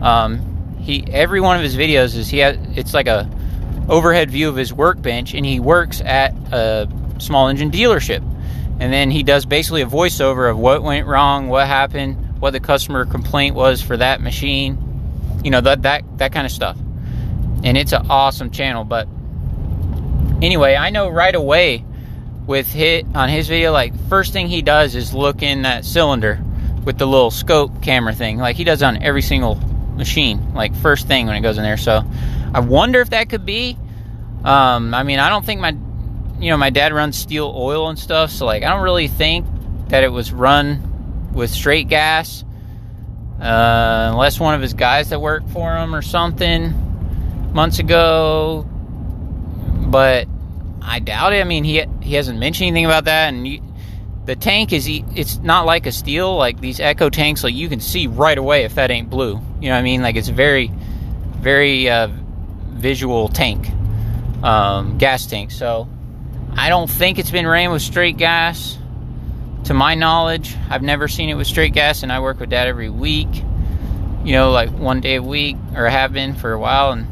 Um, 0.00 0.76
he 0.80 1.04
every 1.10 1.40
one 1.40 1.56
of 1.56 1.62
his 1.62 1.76
videos 1.76 2.16
is 2.16 2.28
he 2.28 2.38
has 2.38 2.56
it's 2.76 2.94
like 2.94 3.08
a 3.08 3.28
overhead 3.88 4.30
view 4.30 4.48
of 4.48 4.56
his 4.56 4.72
workbench, 4.72 5.34
and 5.34 5.44
he 5.44 5.60
works 5.60 6.00
at 6.00 6.32
a 6.52 6.88
small 7.18 7.48
engine 7.48 7.70
dealership. 7.70 8.22
And 8.80 8.92
then 8.92 9.10
he 9.10 9.22
does 9.22 9.44
basically 9.44 9.82
a 9.82 9.86
voiceover 9.86 10.50
of 10.50 10.58
what 10.58 10.82
went 10.82 11.06
wrong, 11.06 11.48
what 11.48 11.66
happened, 11.66 12.40
what 12.40 12.52
the 12.52 12.60
customer 12.60 13.04
complaint 13.04 13.56
was 13.56 13.82
for 13.82 13.96
that 13.96 14.20
machine, 14.20 14.88
you 15.44 15.50
know 15.50 15.60
that 15.60 15.82
that 15.82 16.18
that 16.18 16.32
kind 16.32 16.46
of 16.46 16.52
stuff. 16.52 16.76
And 17.64 17.76
it's 17.76 17.92
an 17.92 18.10
awesome 18.10 18.50
channel. 18.50 18.84
But 18.84 19.08
anyway, 20.42 20.76
I 20.76 20.90
know 20.90 21.08
right 21.08 21.34
away 21.34 21.84
with 22.46 22.72
hit 22.72 23.06
on 23.14 23.28
his 23.28 23.48
video, 23.48 23.72
like 23.72 23.98
first 24.08 24.32
thing 24.32 24.48
he 24.48 24.62
does 24.62 24.94
is 24.94 25.12
look 25.12 25.42
in 25.42 25.62
that 25.62 25.84
cylinder 25.84 26.42
with 26.84 26.98
the 26.98 27.06
little 27.06 27.30
scope 27.30 27.82
camera 27.82 28.14
thing, 28.14 28.38
like 28.38 28.56
he 28.56 28.64
does 28.64 28.82
on 28.82 29.02
every 29.02 29.22
single 29.22 29.56
machine, 29.96 30.54
like 30.54 30.74
first 30.76 31.06
thing 31.06 31.26
when 31.26 31.36
it 31.36 31.40
goes 31.40 31.58
in 31.58 31.64
there. 31.64 31.76
So 31.76 32.02
I 32.54 32.60
wonder 32.60 33.00
if 33.00 33.10
that 33.10 33.28
could 33.28 33.44
be. 33.44 33.76
Um, 34.44 34.94
I 34.94 35.02
mean, 35.02 35.18
I 35.18 35.28
don't 35.28 35.44
think 35.44 35.60
my, 35.60 35.76
you 36.40 36.50
know, 36.50 36.56
my 36.56 36.70
dad 36.70 36.92
runs 36.92 37.24
Stihl 37.24 37.52
oil 37.54 37.88
and 37.88 37.98
stuff, 37.98 38.30
so 38.30 38.46
like 38.46 38.62
I 38.62 38.70
don't 38.70 38.82
really 38.82 39.08
think 39.08 39.46
that 39.88 40.04
it 40.04 40.12
was 40.12 40.32
run 40.32 41.30
with 41.32 41.50
straight 41.50 41.88
gas, 41.88 42.44
uh, 43.40 44.08
unless 44.12 44.38
one 44.38 44.54
of 44.54 44.60
his 44.60 44.74
guys 44.74 45.10
that 45.10 45.20
worked 45.20 45.50
for 45.50 45.76
him 45.76 45.94
or 45.94 46.02
something 46.02 47.52
months 47.52 47.78
ago. 47.78 48.66
But 49.86 50.28
I 50.82 51.00
doubt 51.00 51.32
it. 51.32 51.40
I 51.40 51.44
mean, 51.44 51.64
he 51.64 51.84
he 52.02 52.14
hasn't 52.14 52.38
mentioned 52.38 52.68
anything 52.68 52.84
about 52.84 53.04
that, 53.06 53.32
and 53.32 53.46
you, 53.46 53.62
the 54.26 54.36
tank 54.36 54.72
is 54.72 54.86
it's 54.88 55.38
not 55.38 55.66
like 55.66 55.86
a 55.86 55.90
Stihl 55.90 56.36
like 56.36 56.60
these 56.60 56.78
Echo 56.78 57.10
tanks. 57.10 57.42
Like 57.42 57.54
you 57.54 57.68
can 57.68 57.80
see 57.80 58.06
right 58.06 58.38
away 58.38 58.64
if 58.64 58.76
that 58.76 58.90
ain't 58.90 59.10
blue. 59.10 59.40
You 59.60 59.68
know 59.68 59.74
what 59.74 59.80
I 59.80 59.82
mean? 59.82 60.02
Like 60.02 60.16
it's 60.16 60.28
very, 60.28 60.70
very 61.38 61.90
uh, 61.90 62.08
visual 62.68 63.28
tank, 63.28 63.68
um, 64.44 64.98
gas 64.98 65.26
tank. 65.26 65.50
So 65.50 65.88
I 66.58 66.70
don't 66.70 66.90
think 66.90 67.20
it's 67.20 67.30
been 67.30 67.46
ran 67.46 67.70
with 67.70 67.82
straight 67.82 68.16
gas. 68.16 68.76
To 69.64 69.74
my 69.74 69.94
knowledge, 69.94 70.56
I've 70.68 70.82
never 70.82 71.06
seen 71.06 71.28
it 71.28 71.34
with 71.34 71.46
straight 71.46 71.72
gas, 71.72 72.02
and 72.02 72.12
I 72.12 72.18
work 72.18 72.40
with 72.40 72.50
Dad 72.50 72.66
every 72.66 72.90
week. 72.90 73.28
You 74.24 74.32
know, 74.32 74.50
like 74.50 74.70
one 74.70 75.00
day 75.00 75.14
a 75.14 75.22
week, 75.22 75.56
or 75.76 75.88
have 75.88 76.12
been 76.12 76.34
for 76.34 76.52
a 76.52 76.58
while, 76.58 76.90
and 76.90 77.06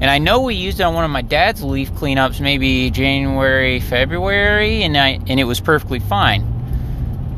and 0.00 0.08
I 0.08 0.18
know 0.18 0.42
we 0.42 0.54
used 0.54 0.78
it 0.78 0.84
on 0.84 0.94
one 0.94 1.04
of 1.04 1.10
my 1.10 1.22
dad's 1.22 1.64
leaf 1.64 1.90
cleanups, 1.94 2.40
maybe 2.40 2.90
January, 2.90 3.80
February, 3.80 4.84
and 4.84 4.96
I 4.96 5.18
and 5.26 5.40
it 5.40 5.44
was 5.44 5.58
perfectly 5.58 5.98
fine. 5.98 6.42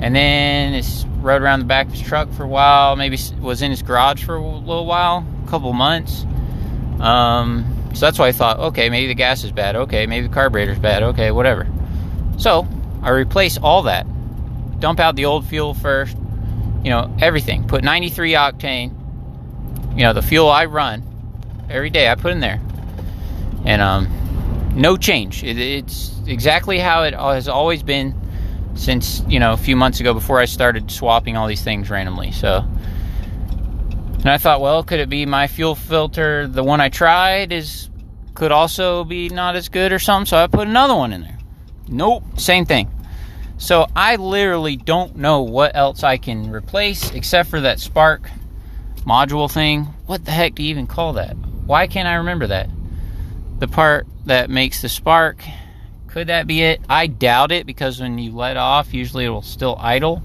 And 0.00 0.14
then 0.14 0.74
it's 0.74 1.06
rode 1.20 1.40
around 1.40 1.60
the 1.60 1.64
back 1.64 1.86
of 1.86 1.92
his 1.94 2.02
truck 2.02 2.30
for 2.32 2.44
a 2.44 2.48
while. 2.48 2.94
Maybe 2.94 3.16
was 3.40 3.62
in 3.62 3.70
his 3.70 3.80
garage 3.80 4.22
for 4.22 4.36
a 4.36 4.40
little 4.40 4.84
while, 4.84 5.26
a 5.46 5.50
couple 5.50 5.72
months. 5.72 6.26
Um, 7.00 7.73
so 7.94 8.06
that's 8.06 8.18
why 8.18 8.28
I 8.28 8.32
thought, 8.32 8.58
okay, 8.58 8.90
maybe 8.90 9.06
the 9.06 9.14
gas 9.14 9.44
is 9.44 9.52
bad. 9.52 9.76
Okay, 9.76 10.06
maybe 10.06 10.26
the 10.26 10.34
carburetor's 10.34 10.78
bad. 10.78 11.02
Okay, 11.02 11.30
whatever. 11.30 11.66
So 12.36 12.66
I 13.02 13.10
replace 13.10 13.56
all 13.58 13.82
that. 13.82 14.06
Dump 14.80 14.98
out 15.00 15.16
the 15.16 15.26
old 15.26 15.46
fuel 15.46 15.74
first. 15.74 16.16
You 16.82 16.90
know, 16.90 17.14
everything. 17.20 17.66
Put 17.66 17.84
93 17.84 18.32
octane. 18.32 18.92
You 19.96 20.02
know, 20.02 20.12
the 20.12 20.22
fuel 20.22 20.50
I 20.50 20.64
run 20.64 21.02
every 21.70 21.90
day. 21.90 22.08
I 22.08 22.16
put 22.16 22.32
in 22.32 22.40
there, 22.40 22.60
and 23.64 23.80
um, 23.80 24.72
no 24.74 24.96
change. 24.96 25.44
It, 25.44 25.56
it's 25.56 26.10
exactly 26.26 26.78
how 26.78 27.04
it 27.04 27.14
has 27.14 27.48
always 27.48 27.82
been 27.82 28.20
since 28.74 29.22
you 29.28 29.38
know 29.38 29.52
a 29.52 29.56
few 29.56 29.76
months 29.76 30.00
ago 30.00 30.12
before 30.12 30.40
I 30.40 30.46
started 30.46 30.90
swapping 30.90 31.36
all 31.36 31.46
these 31.46 31.62
things 31.62 31.90
randomly. 31.90 32.32
So 32.32 32.66
and 34.24 34.32
I 34.32 34.38
thought, 34.38 34.62
well, 34.62 34.82
could 34.82 35.00
it 35.00 35.10
be 35.10 35.26
my 35.26 35.46
fuel 35.46 35.74
filter? 35.74 36.48
The 36.48 36.64
one 36.64 36.80
I 36.80 36.88
tried 36.88 37.52
is 37.52 37.90
could 38.32 38.52
also 38.52 39.04
be 39.04 39.28
not 39.28 39.54
as 39.54 39.68
good 39.68 39.92
or 39.92 39.98
something. 39.98 40.26
So 40.26 40.38
I 40.38 40.46
put 40.46 40.66
another 40.66 40.94
one 40.94 41.12
in 41.12 41.20
there. 41.20 41.38
Nope, 41.88 42.24
same 42.40 42.64
thing. 42.64 42.90
So 43.58 43.86
I 43.94 44.16
literally 44.16 44.76
don't 44.76 45.16
know 45.16 45.42
what 45.42 45.76
else 45.76 46.02
I 46.02 46.16
can 46.16 46.50
replace 46.50 47.10
except 47.10 47.50
for 47.50 47.60
that 47.60 47.80
spark 47.80 48.30
module 49.06 49.50
thing. 49.50 49.84
What 50.06 50.24
the 50.24 50.30
heck 50.30 50.54
do 50.54 50.62
you 50.62 50.70
even 50.70 50.86
call 50.86 51.12
that? 51.12 51.36
Why 51.66 51.86
can't 51.86 52.08
I 52.08 52.14
remember 52.14 52.46
that? 52.46 52.70
The 53.58 53.68
part 53.68 54.06
that 54.24 54.48
makes 54.48 54.80
the 54.80 54.88
spark. 54.88 55.44
Could 56.08 56.28
that 56.28 56.46
be 56.46 56.62
it? 56.62 56.80
I 56.88 57.08
doubt 57.08 57.52
it 57.52 57.66
because 57.66 58.00
when 58.00 58.16
you 58.16 58.32
let 58.32 58.56
off, 58.56 58.94
usually 58.94 59.26
it 59.26 59.30
will 59.30 59.42
still 59.42 59.76
idle. 59.78 60.22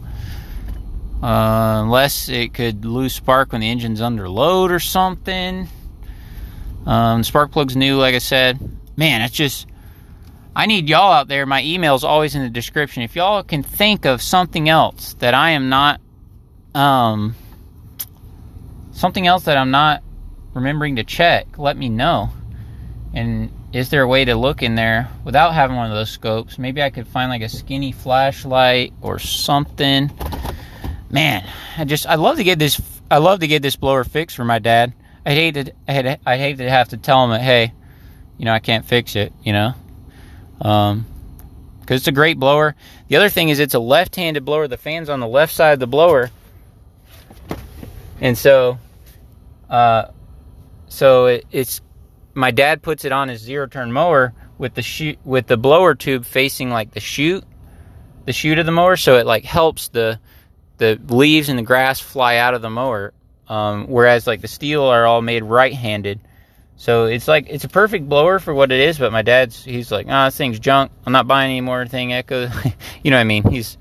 Uh, 1.22 1.82
unless 1.84 2.30
it 2.30 2.54
could 2.54 2.86
lose 2.86 3.14
spark 3.14 3.52
when 3.52 3.62
the 3.62 3.70
engine's 3.70 4.00
under 4.00 4.30
load 4.30 4.72
or 4.72 4.80
something. 4.80 5.68
Um, 6.86 7.24
spark 7.24 7.52
plug's 7.52 7.76
new, 7.76 7.98
like 7.98 8.16
I 8.16 8.20
said. 8.20 8.60
Man, 8.96 9.22
it's 9.22 9.36
just. 9.36 9.68
I 10.56 10.66
need 10.66 10.90
y'all 10.90 11.12
out 11.12 11.28
there. 11.28 11.46
My 11.46 11.62
email's 11.64 12.04
always 12.04 12.36
in 12.36 12.42
the 12.42 12.50
description. 12.50 13.04
If 13.04 13.16
y'all 13.16 13.44
can 13.44 13.64
think 13.64 14.06
of 14.06 14.22
something 14.22 14.70
else 14.70 15.14
that 15.16 15.34
I 15.34 15.52
am 15.52 15.70
not. 15.70 16.00
Um, 16.74 17.36
something 18.92 19.26
else 19.26 19.44
that 19.46 19.58
I'm 19.58 19.72
not 19.72 20.04
remembering 20.54 20.98
to 20.98 21.04
check, 21.04 21.58
let 21.58 21.76
me 21.76 21.90
know. 21.90 22.30
And 23.14 23.52
is 23.74 23.90
there 23.90 24.04
a 24.04 24.08
way 24.08 24.26
to 24.26 24.36
look 24.36 24.62
in 24.62 24.76
there 24.76 25.10
without 25.24 25.54
having 25.54 25.76
one 25.76 25.90
of 25.90 25.98
those 25.98 26.12
scopes? 26.12 26.58
Maybe 26.58 26.82
I 26.82 26.90
could 26.90 27.08
find 27.08 27.30
like 27.30 27.42
a 27.42 27.50
skinny 27.50 27.92
flashlight 27.92 28.94
or 29.02 29.20
something 29.20 30.12
man, 31.10 31.48
I 31.78 31.86
just 31.86 32.06
I 32.06 32.16
love 32.16 32.38
to 32.38 32.44
get 32.44 32.60
this 32.60 32.82
I 33.10 33.18
love 33.18 33.40
to 33.40 33.48
get 33.48 33.62
this 33.62 33.76
blower 33.76 34.04
fixed 34.04 34.36
for 34.36 34.46
my 34.46 34.60
dad. 34.60 34.94
I 35.26 35.34
hate 35.34 35.54
to 35.56 35.74
I 35.88 36.18
I 36.26 36.38
hate 36.38 36.58
to 36.58 36.70
have 36.70 36.90
to 36.90 36.98
tell 36.98 37.24
him 37.24 37.32
that 37.32 37.42
hey, 37.42 37.74
you 38.38 38.46
know 38.46 38.54
I 38.54 38.60
can't 38.60 38.86
fix 38.86 39.16
it. 39.16 39.34
You 39.44 39.54
know, 39.54 39.74
um, 40.62 41.06
because 41.82 42.02
it's 42.02 42.08
a 42.08 42.14
great 42.14 42.40
blower. 42.40 42.76
The 43.08 43.16
other 43.16 43.30
thing 43.30 43.50
is 43.50 43.60
it's 43.60 43.74
a 43.74 43.80
left-handed 43.80 44.46
blower. 44.46 44.68
The 44.68 44.78
fan's 44.78 45.10
on 45.10 45.20
the 45.20 45.28
left 45.28 45.54
side 45.54 45.74
of 45.74 45.80
the 45.80 45.88
blower, 45.88 46.30
and 48.22 48.38
so, 48.38 48.78
uh, 49.70 50.06
so 50.88 51.26
it, 51.28 51.46
it's 51.52 51.82
my 52.34 52.52
dad 52.52 52.82
puts 52.82 53.06
it 53.06 53.12
on 53.12 53.28
his 53.28 53.42
zero-turn 53.42 53.92
mower 53.92 54.34
with 54.58 54.76
the 54.76 54.82
shoot 54.82 55.18
with 55.26 55.48
the 55.48 55.58
blower 55.58 55.96
tube 55.96 56.26
facing 56.26 56.70
like 56.70 56.92
the 56.92 57.00
chute, 57.00 57.44
the 58.26 58.34
chute 58.34 58.60
of 58.60 58.68
the 58.68 58.72
mower, 58.72 58.96
so 58.96 59.18
it 59.18 59.26
like 59.26 59.44
helps 59.44 59.88
the 59.88 60.20
the 60.80 61.00
leaves 61.08 61.50
and 61.50 61.60
the 61.60 61.64
grass 61.64 62.00
fly 62.00 62.38
out 62.38 62.56
of 62.56 62.62
the 62.62 62.70
mower, 62.70 63.14
um, 63.48 63.86
whereas 63.88 64.26
like 64.26 64.42
the 64.42 64.48
Stihl 64.48 64.90
are 64.90 65.06
all 65.06 65.22
made 65.22 65.44
right-handed. 65.44 66.20
So 66.78 67.06
it's 67.06 67.28
like 67.28 67.48
it's 67.50 67.66
a 67.66 67.70
perfect 67.70 68.08
blower 68.08 68.40
for 68.40 68.54
what 68.54 68.72
it 68.72 68.80
is. 68.80 68.98
But 68.98 69.12
my 69.12 69.22
dad's 69.22 69.64
he's 69.64 69.92
like, 69.92 70.08
ah, 70.10 70.24
oh, 70.24 70.28
this 70.28 70.38
thing's 70.38 70.60
junk. 70.60 70.92
I'm 71.06 71.12
not 71.12 71.28
buying 71.28 71.52
any 71.52 71.62
more 71.62 71.86
thing 71.86 72.14
Echo. 72.14 72.50
you 73.04 73.12
know 73.12 73.18
what 73.18 73.22
I 73.22 73.26
mean? 73.26 73.44
He's 73.44 73.78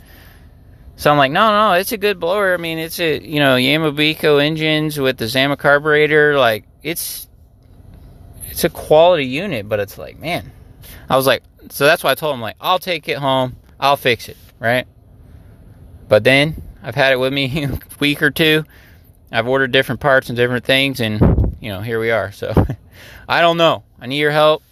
so 0.97 1.13
I'm 1.13 1.17
like, 1.17 1.31
no, 1.31 1.51
no, 1.51 1.73
it's 1.75 1.93
a 1.93 1.97
good 1.97 2.19
blower. 2.19 2.53
I 2.53 2.57
mean, 2.57 2.79
it's 2.79 2.99
a 2.99 3.25
you 3.25 3.39
know 3.39 3.55
Yamabiko 3.55 4.45
engines 4.45 4.99
with 4.99 5.17
the 5.17 5.29
Zama 5.29 5.57
carburetor. 5.57 6.37
Like 6.37 6.65
it's 6.83 7.29
it's 8.51 8.65
a 8.65 8.69
quality 8.69 9.27
unit, 9.27 9.69
but 9.69 9.79
it's 9.79 9.97
like, 9.97 10.19
man, 10.19 10.51
I 11.09 11.17
was 11.17 11.25
like, 11.25 11.45
so 11.71 11.85
that's 11.87 12.03
why 12.03 12.11
I 12.11 12.15
told 12.17 12.35
him 12.35 12.41
like, 12.41 12.57
I'll 12.61 12.81
take 12.81 13.09
it 13.09 13.19
home, 13.19 13.55
I'll 13.79 13.97
fix 13.97 14.29
it, 14.29 14.37
right? 14.59 14.89
But 16.09 16.25
then 16.25 16.61
I've 16.83 16.95
had 16.95 17.13
it 17.13 17.17
with 17.19 17.33
me 17.33 17.65
a 17.67 17.79
week 18.01 18.23
or 18.23 18.31
two. 18.31 18.65
I've 19.31 19.47
ordered 19.47 19.73
different 19.73 20.01
parts 20.01 20.29
and 20.29 20.37
different 20.37 20.65
things, 20.65 21.01
and 21.01 21.57
you 21.61 21.71
know, 21.71 21.81
here 21.81 22.01
we 22.01 22.11
are. 22.11 22.33
So 22.33 22.53
I 23.29 23.41
don't 23.41 23.57
know. 23.57 23.85
I 24.01 24.07
need 24.07 24.19
your 24.19 24.31
help. 24.31 24.63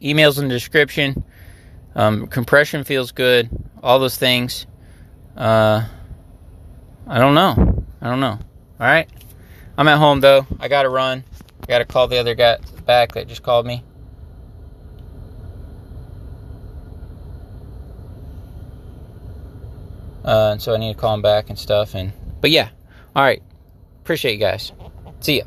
Emails 0.00 0.38
in 0.38 0.48
the 0.48 0.54
description. 0.54 1.24
Um, 1.94 2.26
compression 2.26 2.84
feels 2.84 3.12
good. 3.12 3.48
All 3.82 3.98
those 3.98 4.18
things. 4.18 4.66
Uh, 5.36 5.86
I 7.06 7.18
don't 7.18 7.34
know. 7.34 7.84
I 8.00 8.08
don't 8.08 8.20
know. 8.20 8.38
All 8.38 8.86
right. 8.86 9.08
I'm 9.78 9.88
at 9.88 9.98
home 9.98 10.20
though. 10.20 10.46
I 10.60 10.68
gotta 10.68 10.88
run. 10.88 11.24
I 11.62 11.66
gotta 11.66 11.84
call 11.84 12.08
the 12.08 12.18
other 12.18 12.34
guy 12.34 12.58
back 12.84 13.12
that 13.12 13.26
just 13.28 13.42
called 13.42 13.66
me. 13.66 13.82
Uh, 20.26 20.50
and 20.52 20.60
so 20.60 20.74
I 20.74 20.76
need 20.76 20.92
to 20.92 20.98
call 20.98 21.14
him 21.14 21.22
back 21.22 21.48
and 21.48 21.58
stuff. 21.58 21.94
And 21.94 22.12
but 22.40 22.50
yeah, 22.50 22.70
all 23.14 23.22
right. 23.22 23.42
Appreciate 24.02 24.32
you 24.34 24.40
guys. 24.40 24.72
See 25.20 25.38
ya. 25.38 25.44